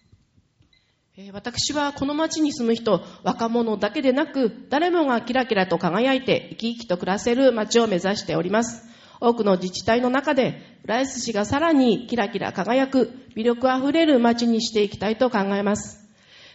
[1.32, 8.88] 私はこの町に住む人、若者だけでなく、誰もがキラキラと輝いて生き生きと暮らせる町を目指しております。
[9.20, 16.00] 多くの自治体の中で、浦安市がさらにキラキラ輝く、魅力あふれる町にしていきたいと考えます。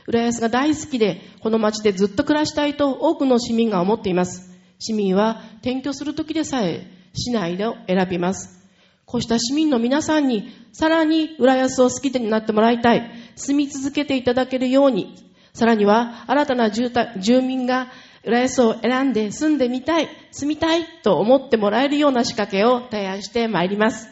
[0.07, 4.51] 浦安が大好きで、この町でずっと暮らしたいと多くの市民が思っています。
[4.79, 8.67] 市民は転居するときでさえ、市内を選びます。
[9.05, 15.15] こうした市民の皆さんに、さらに浦安を好きでになってもらいたい、住み続けていただけるように、
[15.53, 17.87] さらには新たな住民が
[18.25, 24.09] 浦安を選んで住んでみたい、住みたいと思ってもらえるような仕掛けを提案してまいります。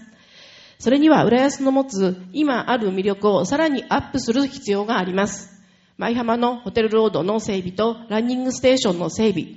[0.78, 5.50] それには浦安の持つ今ある魅力をさらにアップする必要があります。
[5.98, 9.48] 舞浜のホテルロードの整備とランニングステーションの整備、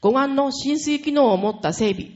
[0.00, 2.10] 護岸の浸水機能を持った整備、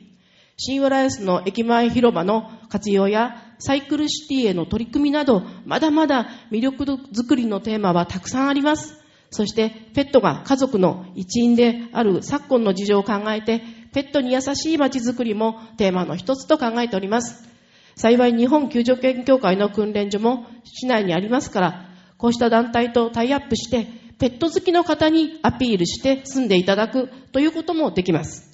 [0.56, 8.98] 新浦安の駅前広場の活用やサイクルシティへの取り組みなど、まだまだ魅力づくりのテーマはたくさんあります。
[9.30, 13.62] そして、ペットが家族の一員である昨今の事情を考えて、
[13.92, 17.48] ペットに優しい街づくりもテーマの一つと考えております。
[17.94, 23.86] 幸い日本救助犬協会の訓練所も市内にありますから、こうした団体とタイアップして、
[24.18, 28.48] ペット好きの方にアピールして住んでいただくということもできます。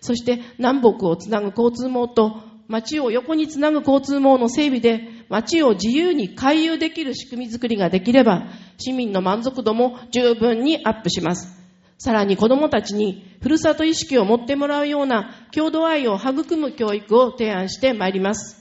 [0.00, 11.58] そして南北をつなぐ交通網と街を横につなぐ交通網の整備で街を自由に回遊できる仕組みづくりができれば市民の満足度も十分にアップします。
[11.98, 18.58] さらに子供たちにふるさと意識を持ってもらうような郷土愛を育む教育を提案してまいります。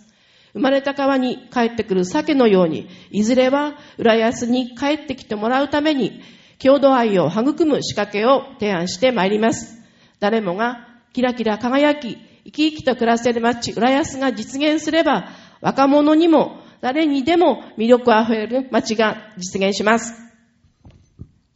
[0.54, 6.22] 生まれた川に帰ってくる鮭のように、いずれは浦安に帰ってきてもらうために、
[6.58, 9.84] 郷土愛を育む仕掛けを提案してまいります。
[10.20, 12.18] 誰もがキラキラ輝き、
[12.48, 15.28] 生き生きと暮らせる街、浦安が実現すれば、
[15.60, 20.14] 若者にも誰にでも魅力あふれる街が実現します。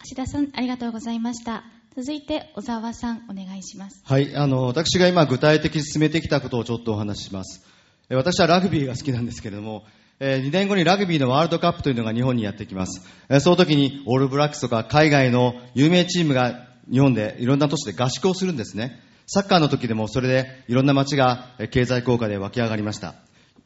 [0.10, 1.64] 橋田さん、ありがとうございました。
[1.96, 4.02] 続いて、小沢さん、お願いします。
[4.04, 7.66] はい、あの、私が今具体的に進めてきたことをちょっとお話しします。
[8.10, 9.86] え私はラグビーが好きなんですけれども、
[10.20, 13.08] え2年後にラグビーのワールドカップというのが日本にやってきます。
[13.30, 19.00] えその時にオールブラックスとか海外の有名チームが日本でいろんな都市で合宿をするんですね。
[19.28, 23.16] サッカーの時でもそれでいろんな街が経済効果で湧き上がりました。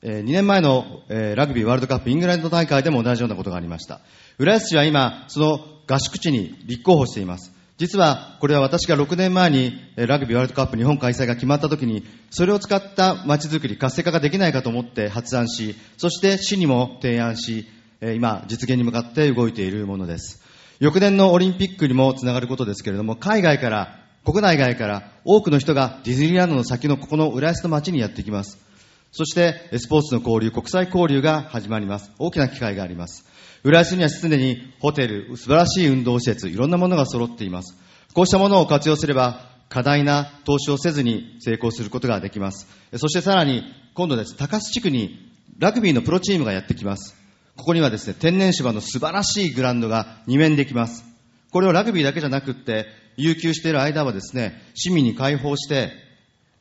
[0.01, 4.01] え2年前のえラグビーワールドカップイングランド大会でも同じようなことがありました。
[4.37, 7.51] 浦安市は今、その合宿地に立候補しています。
[7.77, 17.65] 実は、これは私が6年前にえラグビーワールドカップ日本開催が決まった時に、それを使った街づくり、活性化ができないかと思って発案し、そして市にも提案し、
[18.01, 20.41] え今、実現に向かって動いているものです。
[20.79, 28.57] 翌年のオリンピックにもつながることですけれども、海外から、国内外から多くの人がディズニーランドの先のここの浦安の街にやってきます。
[29.11, 32.11] そして、スポーツの交流、国際交流が始まります。
[32.17, 33.23] 大きな機会があります。
[33.63, 37.77] 浦安にはすでにホテル、素晴らしい運動施設、いろんなものが揃っています。
[38.13, 42.67] こうしたものを活用すれば、過大な投資をせずに成功することができます。
[42.97, 43.63] そしてさらに、
[43.93, 47.15] 今度です、高須地区にラグビーのプロチームがやってきます。
[47.55, 51.14] ここにはですね、天然芝の素晴らしいグラウンドが2面できます。
[51.51, 52.87] これをラグビーだけじゃなくって、
[53.17, 55.91] 有給している間はですね、市民に開放して、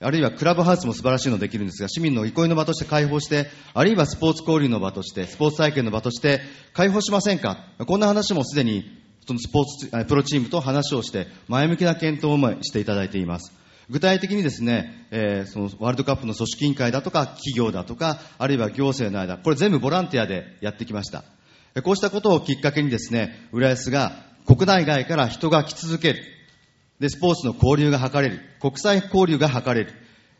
[0.01, 6.43] あるいはクラブハウスも素晴らしいのできるんですが、市民の憩いの場として開放して、あるいはスポーツ交流の場として、スポーツ体験の場として
[6.75, 7.59] 開放しませんか？
[7.87, 8.85] こんな話もすでに、
[9.27, 9.65] そのスポー
[10.05, 13.53] ツ、プロチームと話をして、前向きな検討もしていただいています。
[13.89, 21.25] 具体的にですね、えーそのワールドカップの組織委員会だとか、企業だとか、あるいは行政の間、これ全部ボランティアでやってきました。
[21.83, 24.13] こうしたことをきっかけにですね、浦安が
[24.47, 26.23] 国内外から人が来続ける。
[27.01, 28.41] で、スポーツの交流が図れる。
[28.61, 29.95] 国際交流が図れる。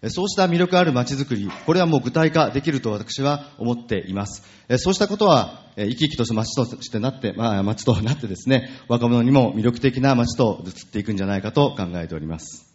[0.05, 4.45] えそうした魅力ある街づくり、これはもう具体化できると私は思っています。
[4.69, 12.67] えそうしたことは、え生き生きとした街としてなって、まあ、街となってですね、若者にも魅力的な街と移っていくんじゃないかと考えております。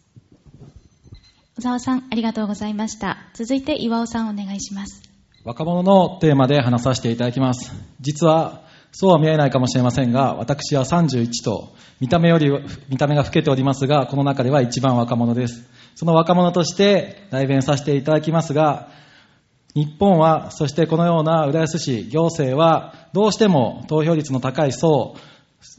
[1.56, 3.18] 小沢さん、ありがとうございました。
[3.34, 5.02] 続いて、岩尾さん、お願いします。
[5.44, 7.72] 若者のテーマで話させていただきます。
[8.00, 8.62] 実は、
[8.92, 12.50] そうは見えないかもしれませんが、私は31と、見た目より、
[12.88, 15.64] 見た目が老けておりますが、この中では一番若者です。
[15.94, 18.88] その若者として代弁させていただきますが、
[19.74, 25.14] 日本は、そしてこのような浦安市行政は、どうしても投票率の高い層、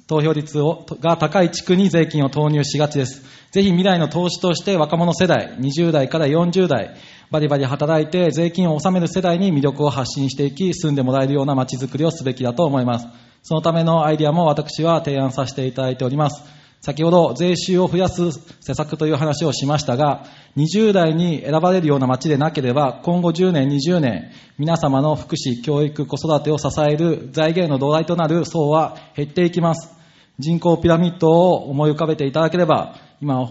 [0.08, 3.24] 投票率をが高い地区に税金を投入しがちです。
[3.52, 6.96] ぜひ未来の投資として若者世代、20代から40代、
[7.32, 13.08] バリバリ働いて税金を納める世代に魅力を発信していき、住んでもらえるような街づくりをすべきだと思います。
[13.44, 16.61] そのためのアイディアも私は提案させていただいております。
[16.82, 20.26] 先ほど税収を増やす施策という話をしましたが、
[20.58, 29.94] 20代に選ばれるような街でなければ、今後10年、20年、皆様の福祉、教育、子育てを支える財源の土台となる層は減っていきます。
[30.40, 33.48] 人口ピラミッドを思い浮かべていただければ、今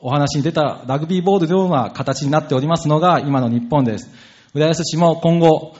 [0.00, 4.08] お話に出たラグビーボールのような形になっておりますのが今の日本です。
[4.54, 5.74] 浦安市も今後、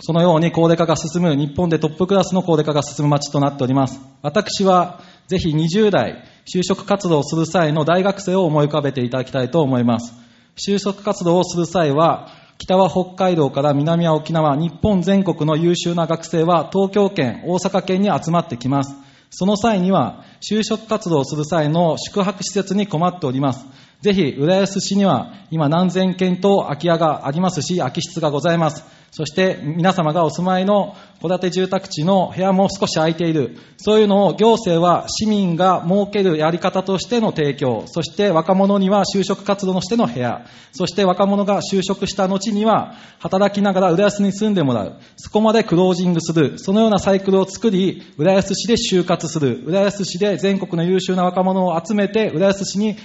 [0.00, 4.00] そのように高齢化が進む、日本でトップクラスの高齢化が進む街となっております。
[4.22, 5.00] 私は、
[5.30, 10.12] ぜひ20代、就職活動をする際の大学生を思い浮かべていただきたいと思います。
[10.56, 12.26] 就職活動をする際は、
[12.58, 18.96] 北は北海道から南は沖縄、日本全国の優秀な学生は東京圏、大阪圏に集まってきます。
[19.30, 23.64] その際には、就職活動をする際の宿泊施設に困っております。
[24.00, 28.82] ぜひ、浦安市には今何千件と空き家がありますし、空き室がございます。
[29.10, 33.58] そして皆様がお住まいの戸建て住宅地の部屋も少し空いている。
[33.76, 44.96] そういうのを行政は市民が設けるやり方としての提供、そして若者には就職活動としての部屋、そして若者が就職した後には働きながら浦安に住んでもらう。
[45.16, 46.58] そこまでクロージングする。
[46.58, 49.62] そのようなサイクルを作り、浦安市で就活する。
[49.66, 52.96] 浦安市で全国の優秀な若者を集めて、浦安市に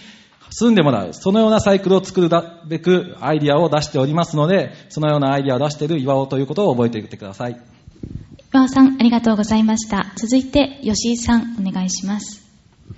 [0.52, 1.14] 住んでもらう。
[1.14, 2.30] そのようなサイクルを作る
[2.68, 7.58] べくアイディアを出しておりますので、そのようなアイディアを出している岩尾ということを覚えておいてください。
[8.54, 10.14] 岩尾さん、ありがとうございました。
[10.16, 12.46] 続いて、吉井さん、お願いします。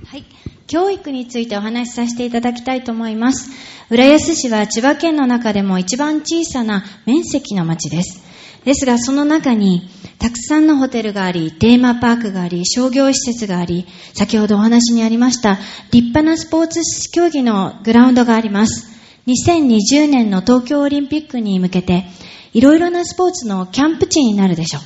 [0.05, 0.25] はい。
[0.67, 3.49] 教育についてお話しさせていただきたいと思います。
[3.89, 8.26] 浦安市は千葉県の中でも一番小さな面積の町です。
[8.67, 9.87] ですが、その中に、
[10.19, 15.57] たくさんのホテルがあり、テーマパークがあり、商業施設があり、先ほどお話にありました、
[15.93, 16.81] 立派なスポーツ
[17.13, 18.89] 競技のグラウンドがあります。
[19.25, 22.07] 2020年の東京オリンピックに向けて、
[22.51, 24.81] いろいろなスポーツのキャンプ地になるでしょう。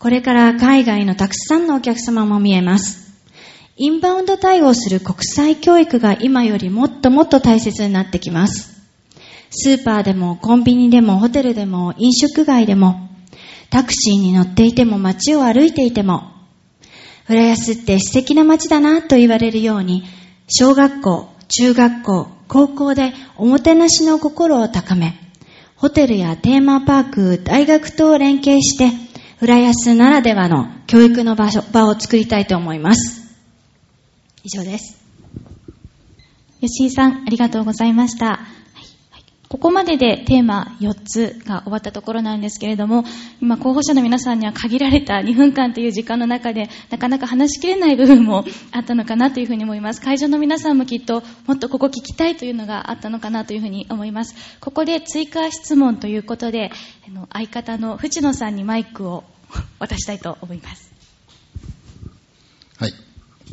[0.00, 3.12] これから海外のたくさんのお客様も見えます。
[3.76, 8.71] インバウンド対応する国際教育が今よりもっともっと大切になってきます。
[9.54, 13.08] スーパーでもコンビニでもホテルでも飲食街でも
[13.70, 16.32] タクシーに乗っていても街を歩いていても
[17.28, 20.04] 浦安って素敵な街だなと言われるように
[20.48, 25.14] 小学校、中学校、高校でおもてなしの心を高め
[25.76, 28.90] ホテルやテーマパーク、大学と連携して
[29.42, 33.36] 浦安ならではの教育の場所、場を作りたいと思います。
[34.44, 35.02] 以上です。
[36.60, 38.61] 吉井さん、ありがとうございました。
[39.52, 43.04] ここまででテーマ4つが終わったところなんですけれども、
[43.42, 50.00] 今候補者の皆さんには限られた2分間という時間の中で、なかなか話しきれない部分もあったのかなというふうに思います。
[50.00, 54.34] 会場の皆さんもきっと、もっとここ聞きたいというのがあったのかなというふうに思います。
[54.58, 56.70] ここで追加質問ということで、
[57.06, 59.22] あの相方の藤野さんにマイクを
[59.78, 60.91] 渡したいと思います。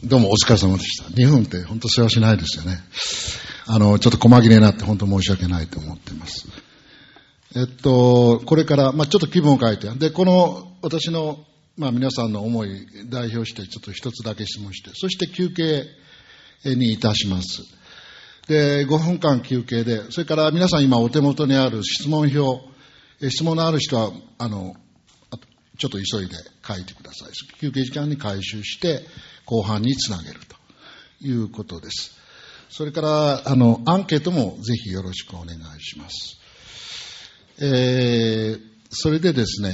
[0.02, 1.10] どうもお疲れ様でした。
[1.10, 2.78] 2分って本当世話しないですよね。
[3.66, 6.48] あの、ちょっと細切れになって本当申し訳ないと思っています。
[7.54, 11.44] えっと、これから、まあちょっと気分を変えて、で、この私の、
[11.76, 15.86] まあ皆さんの思い代表してちょっと一つだけ質問して、そして休憩
[16.64, 17.64] にいたします。
[18.48, 22.64] で、5分間休憩で、それから皆さん今お手元にある質問表、
[23.30, 24.76] 質問のある人は、あの、
[25.78, 26.36] ちょっと急いで
[26.66, 27.32] 書いてください。
[27.60, 29.02] 休憩時間に回収して、
[29.50, 30.56] 後半につなげると
[31.26, 32.16] いうことです。
[32.70, 36.38] それから、あの、アンケートもぜひよろしくお願いします。
[37.60, 39.74] えー、それでですね、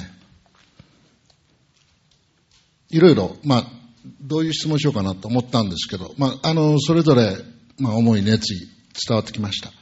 [2.90, 3.66] いろいろ、まあ、
[4.22, 7.36] どういう質問しようかなと思ったんですけど、まあ、あの、それぞれ、
[7.78, 8.60] まあ、思い、熱意、
[9.06, 9.74] 伝わってきました。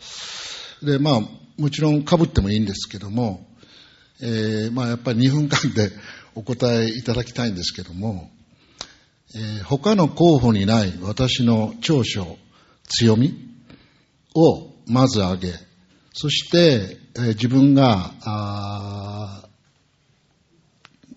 [0.83, 1.21] で、まあ、
[1.57, 3.45] もちろん被ってもいいんですけども、
[4.23, 5.91] えー、まあ、やっぱり2分間で
[6.33, 8.31] お答えいただきたいんですけども、
[9.35, 12.37] えー、他の候補にない私の長所、
[12.87, 13.33] 強み
[14.35, 15.53] をまず挙げ、
[16.13, 19.43] そして、えー自分が、あ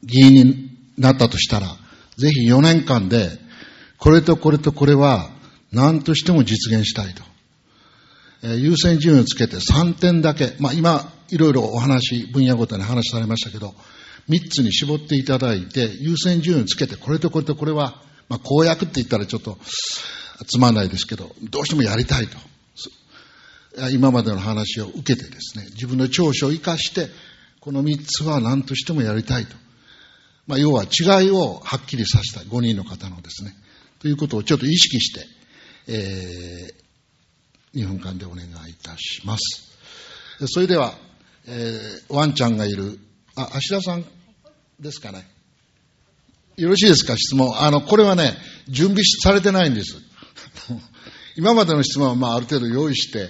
[0.03, 1.67] 議員になったとしたら、
[2.17, 3.39] ぜひ4年間で、
[3.99, 5.31] これとこれとこれは
[5.73, 7.23] 何としても実現したいと。
[8.43, 13.75] えー優先順位をつけて3点だけ、まあ今、いろいろお話、分野ごとに話されましたけど、
[14.29, 19.59] 3つに絞っていただいて、優先順位をつけて、これとこれとこれは、まあ公約って言ったらちょっと
[20.47, 22.37] つまんないですけど、どうしてもやりたいと。
[23.93, 27.09] 今までの話を受けてですね、自分の長所を生かして、
[27.61, 29.55] この3つは何としてもやりたいと。
[30.47, 32.47] まあ要は違いをはっきりさせたい。
[32.47, 33.55] 5人の方のですね。
[34.01, 35.27] ということをちょっと意識して、
[35.89, 39.77] えー、2分間でお願いいたします。
[40.47, 40.95] それでは、
[41.47, 42.99] えー、ワンちゃんがいる、
[43.37, 44.05] あ、芦田さん
[44.81, 45.27] ですかね。
[46.57, 47.17] よろしいですか？
[47.17, 47.55] 質問。
[47.61, 48.35] あの、これはね、
[48.69, 49.97] 準備されてないんです。
[51.37, 53.29] 今までの質問は、まあ、ある程度用意して、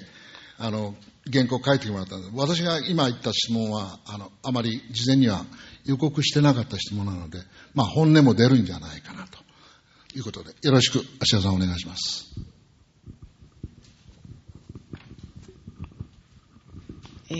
[0.58, 0.94] あの、
[1.32, 2.32] 原稿書いてもらったんです。
[2.34, 5.44] 私が今言った質問は、あの、あまり事前には
[5.84, 7.40] 予告してなかった質問なので、
[7.74, 9.38] まあ、本音も出るんじゃないかなと
[10.14, 12.26] いうことで、よろしく、芦田さんお願いします。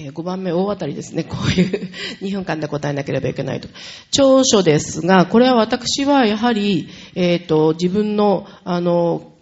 [0.05, 1.25] えー5番目、大当たりですね。
[1.25, 1.91] こういう
[2.21, 3.69] 2分間で答えなければいけないと。
[4.11, 9.33] 長所ですが、これは私はやはり、えっ、と、自分の、あの、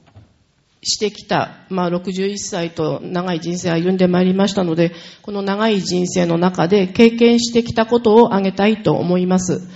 [0.82, 4.92] してきた、まあ、61歳と長い人生を歩んでまいりましたので、
[5.22, 9.66] この長い人生の中で経験してきたことを挙げたいと思います。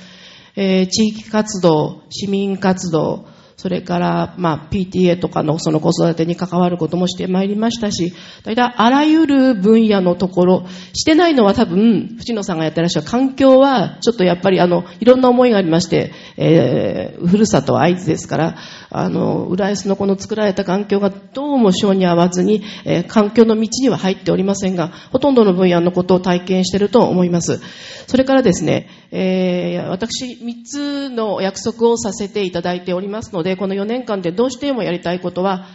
[0.55, 3.27] えー地域活動、市民活動、
[3.59, 18.57] それから、まあ、PTA とかのその子育てに関わることもしてまいりましたし、大体あらゆる分野のところ、してないのは多分、藤野さんがやってらっしゃる環境は、ちょっとやっぱりあの、いろんな思いがありまして、えー、ふるさとは会津ですから、
[18.91, 27.61] あの、浦安のこの作られた環境がどうも性に合わずに、えー環境の道には入っておりませんが、ほとんどの分野のことを体験していると思います。
[28.07, 35.67] それからですね、えー私、3つの約束をさせていただいておりますので、でこの4年間でどうしてもやりたいことは、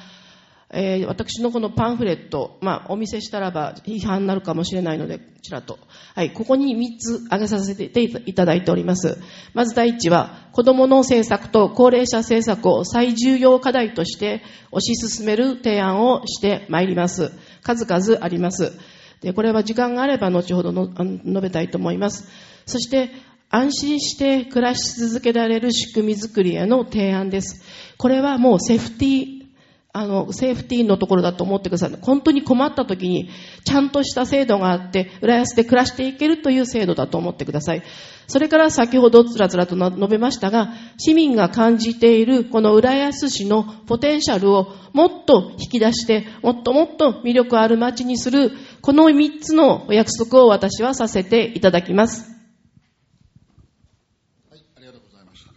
[0.69, 5.77] えー私のこのパンフレット、まあ、お見せしたらば批判になるかもしれないので、ちらっと。
[6.15, 7.83] はい、ここに3つ挙げさせて
[8.25, 9.19] いただいております。
[9.53, 17.31] まず第一は、子供の政策と高齢者政策を最重要課題として推し進める提案をしてまいります。
[17.61, 18.73] 数々あります。
[19.21, 22.27] で、これは時間があれば後ほどのあの述べたいと思います。
[22.65, 23.11] そして、
[23.55, 27.63] 安心して暮らし続けられる仕組みづくりへの提案です。
[27.97, 29.43] これはもうセーフティー、
[29.93, 31.95] あの、セーフティーのところだと思ってください。
[32.01, 33.29] 本当に困った時に、
[33.63, 37.83] ちゃんとした制度があって、浦安で暮らしていけるという制度だと思ってください。
[38.25, 48.51] それから先ほどつらつらと述べましたが、市民が感じているこの浦安市のポテンシャルをもっと引き出して、もっともっと魅力ある街にする、
[48.81, 52.33] この3つのお約束を私はさせていただきます。
[54.49, 55.51] ありがとうございました。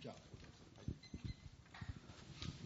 [0.00, 0.14] じゃあ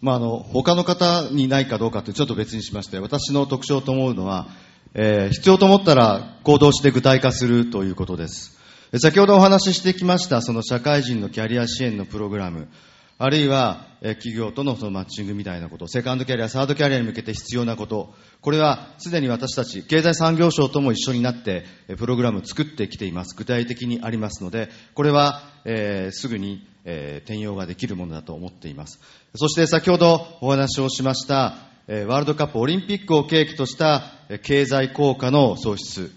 [0.05, 4.48] まあ、あの、他の方にないかどうかってちょっと別にしまして、私の特徴と思うのは、
[4.92, 8.59] えー必要と思ったら行動して具体化するということです。
[8.98, 12.68] 先ほどお話ししてきました、その社会人のキャリア支援のプログラム、
[13.16, 23.34] あるいは、えー企業とのそのマッチングみたいなこと、セカンドキャリア、サードキャリアに向けて必要なこと、これはすでに私たち、経済産業省とも一緒になって、えプログラムを作ってきています。
[23.34, 29.00] 具体的にありますので、これは、えーすぐに、えー転用ができるものだと思っています。
[29.34, 31.56] そして先ほどお話をしました、
[31.88, 34.12] えーワールドカップオリンピックを契機とした
[34.42, 36.12] 経済効果の創出、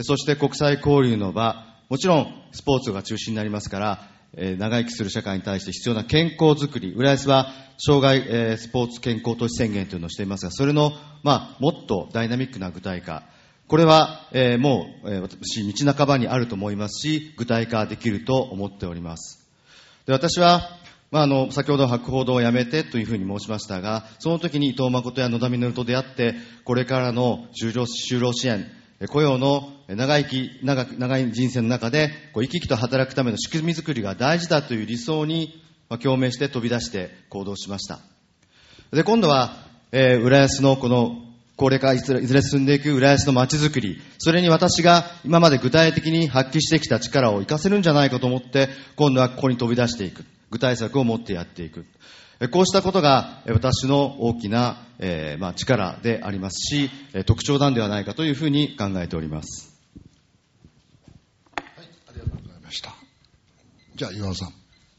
[0.00, 10.92] そして国際交流の場、もちろんスポーツが中心になりますから、えー長生きする社会に対して必要な健康づくり、浦安は障害、えースポーツ健康都市宣言というのをしていますが、それの、
[11.22, 13.24] まあ、もっとダイナミックな具体化、
[13.66, 19.46] これは、えーもう、えー私、道半ばにあると思いますし、具体化できると思っております。
[20.06, 20.68] で私は、
[21.10, 26.34] まあ、あの、先ほど博報堂をやめてというふうに申しましたが、その時に伊藤誠や野田実と出会って、
[26.64, 28.66] これからの就労就労支援、
[29.08, 38.00] 雇用の長生き、長長い人生の中で、こう生き生きと働くための仕組みづくりが大事だという理想に、まあ、共鳴して飛び出して行動しました。
[38.90, 39.56] で、今度は、
[39.92, 41.23] えー浦安のこの
[41.56, 50.24] 高齢化いずれいずれ進んでいく浦安の街づくり、それに私が今まで具体的に発揮してきた力を活かせるんじゃないかと思って、今度はここに飛び出していく。
[50.50, 51.84] 具体策を持ってやっていく。
[52.40, 59.74] えこうしたことがえ私の大きな、えーまあ、力でありますし、え特徴なんではないかというふうに考えております。
[61.56, 61.62] あ
[62.12, 62.94] りがとうございました。
[63.94, 64.52] じゃあ、岩尾さん。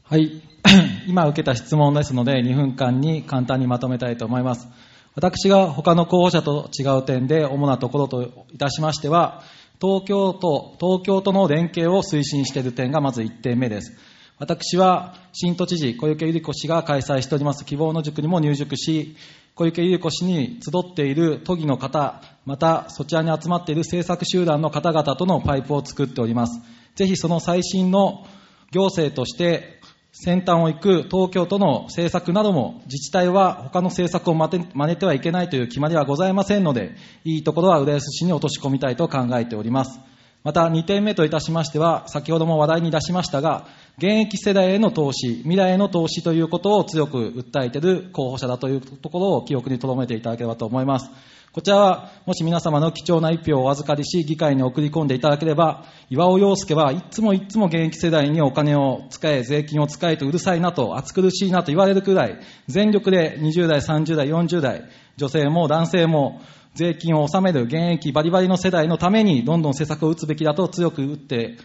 [0.04, 0.42] はい。
[1.06, 4.68] 今受けた質問ですので、2分間に簡単にまとめたいと思います。
[5.16, 9.42] 私が他の候補者と違う点で主なところといたしましては、
[9.80, 13.96] 東京都、東京都の連携を推進している点がまず1点目です。
[14.38, 19.16] 私は新都知事小池百合子氏が開催しております希望の塾にも入塾し、
[19.54, 26.60] 小池百合子氏に集っている都議の方、またそちらに集まっている政策集団の方々とのパイプを作っております。
[26.94, 28.26] ぜひその最新の
[28.70, 29.80] 行政として
[30.18, 40.00] 先端を行く東京都の政策なども自治体は他の政策を真似てはいけないという決まりはございませんので、いいところは浦安市に落とし込みたいと考えております。
[40.42, 43.66] また2点目といたしましては、先ほども話題に出しましたが、
[43.98, 51.10] 現役世代への投資、未来への投資ということを強く訴えている候補者だというところを記憶に留めていただければと思います。
[51.52, 62.38] こちらは、もし皆様の貴重な一票をお預かりし、議会に送り込んでいただければ、岩尾陽介はいつもいつも現役世代にお金を使え、税金を使えとうるさいなと、暑苦しいなと言われるくらい、
[62.68, 64.84] 全力で20代、30代、40代、
[65.16, 66.42] 女性も男性も、
[66.74, 71.56] 税金を納める現役バリバリの世代のために、どんどん施策を打つべきだと強く打って、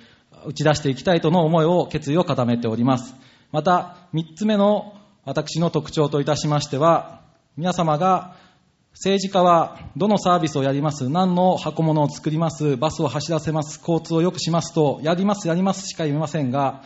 [0.46, 3.14] 打ち出していきたいとの思いを、決意を固めております。
[3.52, 4.94] また、三つ目の
[5.26, 7.20] 私の特徴といたしましては、
[7.58, 8.36] 皆様が
[8.94, 16.84] 政治家はどのサービスをやります、何の箱物を作ります、バスを走らせます、交通を良くしますと、やります、やりますしか言えませんが、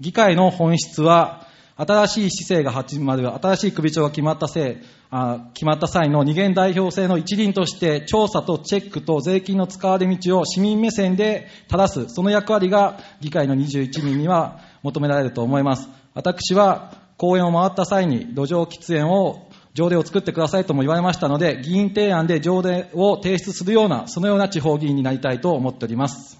[0.00, 1.46] 議会の本質は、
[1.76, 4.76] 新しい市政が始まる、新しい首長が決まったせい、
[5.10, 15.88] あ決まった際の二元代表制の一輪として、調査とチェックと税金の使われ道を市民目線で正す、その役割が議会の21人には求められると思います。
[16.14, 26.38] 私は、公園を回った際に土壌喫煙を条例を作ってくださいとも言われましたので、議員提案で条例を提出するような、そのような地方議員になりたいと思っております。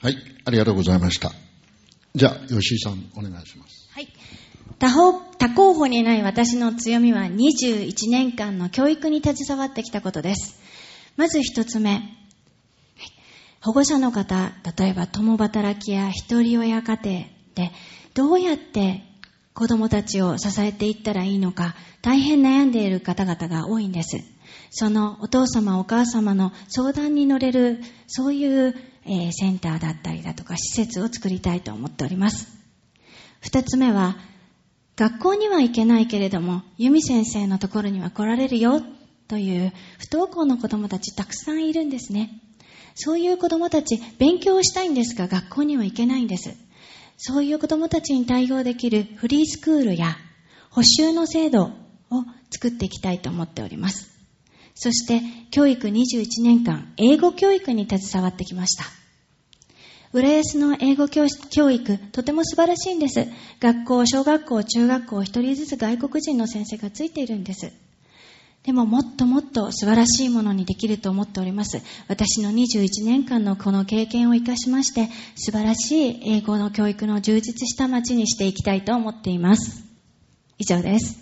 [0.00, 1.32] はい、ありがとうございました。
[2.14, 3.88] じゃあ、吉井さん、お願いします。
[3.92, 4.08] はい。
[4.78, 10.60] 他方、他候補にない私の強みは21年間の教育に携わってきたことです。
[11.16, 11.90] まず一つ目。
[11.90, 12.02] はい
[13.64, 17.24] 保護者の方、例えば共働きや一人親家庭
[17.54, 17.70] で、
[18.12, 19.04] どうやって
[19.54, 24.18] 子供たちを支えていったらいいのか、大変悩んでいる方々が多いんです。
[24.70, 28.74] そのお父様、お母様の相談に乗れる、そういう、
[29.04, 32.48] えーセンターだったりだとか、施設を作りたいと思っております。
[33.40, 34.16] 二つ目は、
[34.96, 38.80] 学校には行けないけれども、由美先生のところには来られるよ
[39.28, 42.40] という不登校の子供たちたくさんいるんですね。
[42.94, 46.54] そういう子供たち、勉強したいんですが、学校には行けないんです。
[47.24, 50.16] そういう子供たちに対応できるフリースクールや
[50.70, 51.70] 補習の制度を
[52.50, 54.10] 作っていきたいと思っております。
[54.74, 58.84] そして、教育21年間、英語教育に携わってきました。
[60.12, 63.28] 浦安の英語教教育、とても素晴らしいんです。
[63.60, 67.70] 学校、小学校、中学校、一人ずつ外国人の先生がついているんです。
[68.64, 71.82] でももっともっと素晴らしいものにできると思っております。
[72.06, 79.84] 私の21年間のこの経験を生かしまして、素晴らしい英語の教育の充実した街にしていきたいと思っています。
[80.58, 81.18] 以上です。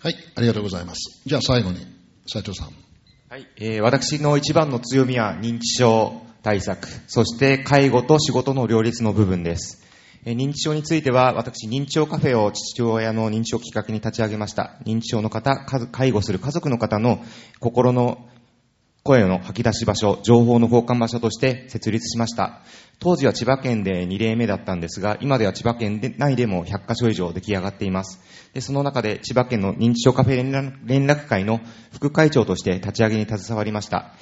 [0.00, 1.20] はい、ありがとうございます。
[1.24, 1.86] じゃあ最後に、
[2.26, 2.70] 斉藤さん。
[3.28, 9.89] はい、えー私の一番の強みは認知症対策、そして介護と仕事の両立の部分です。
[10.24, 14.76] 認知症については、私、認知症カフェを父親の認知症をきっかけに立ち上げました。
[14.84, 17.24] 認知症の方、介護する家族の方の
[17.58, 18.26] 心の
[19.02, 22.60] 声の吐き出し場所、情報の交換場所として設立しました。
[22.98, 28.20] 当時は千葉県で2例目だったんですが、今では千葉県内でも100カ所以上出来上がっています。
[28.52, 31.60] で、その中で千葉県の認知症カフェ連絡会の
[31.94, 34.12] 副会長として立ち上げに携わりました。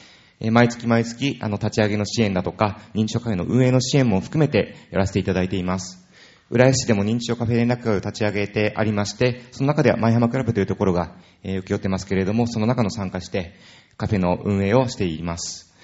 [0.41, 6.07] え毎月毎月、あの、立ち上げの支援だとか、認知症カフェの運営の支援も含めてやらせていただいています。
[6.51, 13.55] 浦安市でも認知症カフェ連絡会を立ち上げてありまして、その中では舞浜クラブというところが、えー請け負ってますけれども、その中の参加して、
[13.97, 15.75] カフェの運営をしています。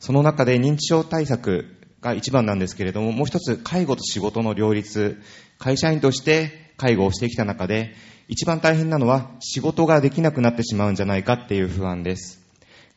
[0.00, 5.20] その中で認知症対策が一番なんですけれども、もう一つ介護と仕事の両立、
[5.58, 7.94] 会社員として介護をしてきた中で、
[8.26, 12.39] 一番大変なのは仕事ができなくなってしまうんじゃないかっていう不安です。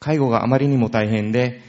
[0.03, 1.61] 介護があまりにも大変で、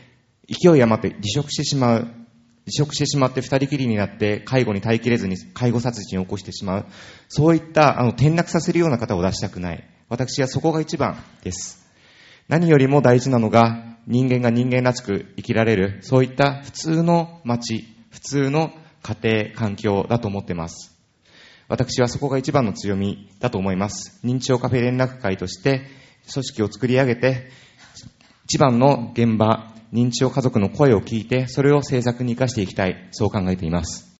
[0.48, 2.00] 勢い余って離職してしまう。
[2.00, 6.86] 離職してしまって二人きりになって介護に耐えきれずに介護殺人を起こしてしまう。
[7.28, 9.84] そういったあの転落させるような方を出したくない。
[10.08, 11.86] 私はそこが一番です。
[12.48, 18.72] 何よりも大事なのが人間が人間らしく生きられる、そういった普通の街、普通の
[19.02, 20.98] 家庭、環境だと思ってます。
[21.68, 24.20] 私はそこが一番の強みだと思います。
[24.24, 25.86] 認知症カフェ連絡会として
[26.32, 27.50] 組織を作り上げて、
[28.46, 34.12] 一番の現場、認知症家族の声を聞いて、それを政策に活かしていきたい、そう考えています。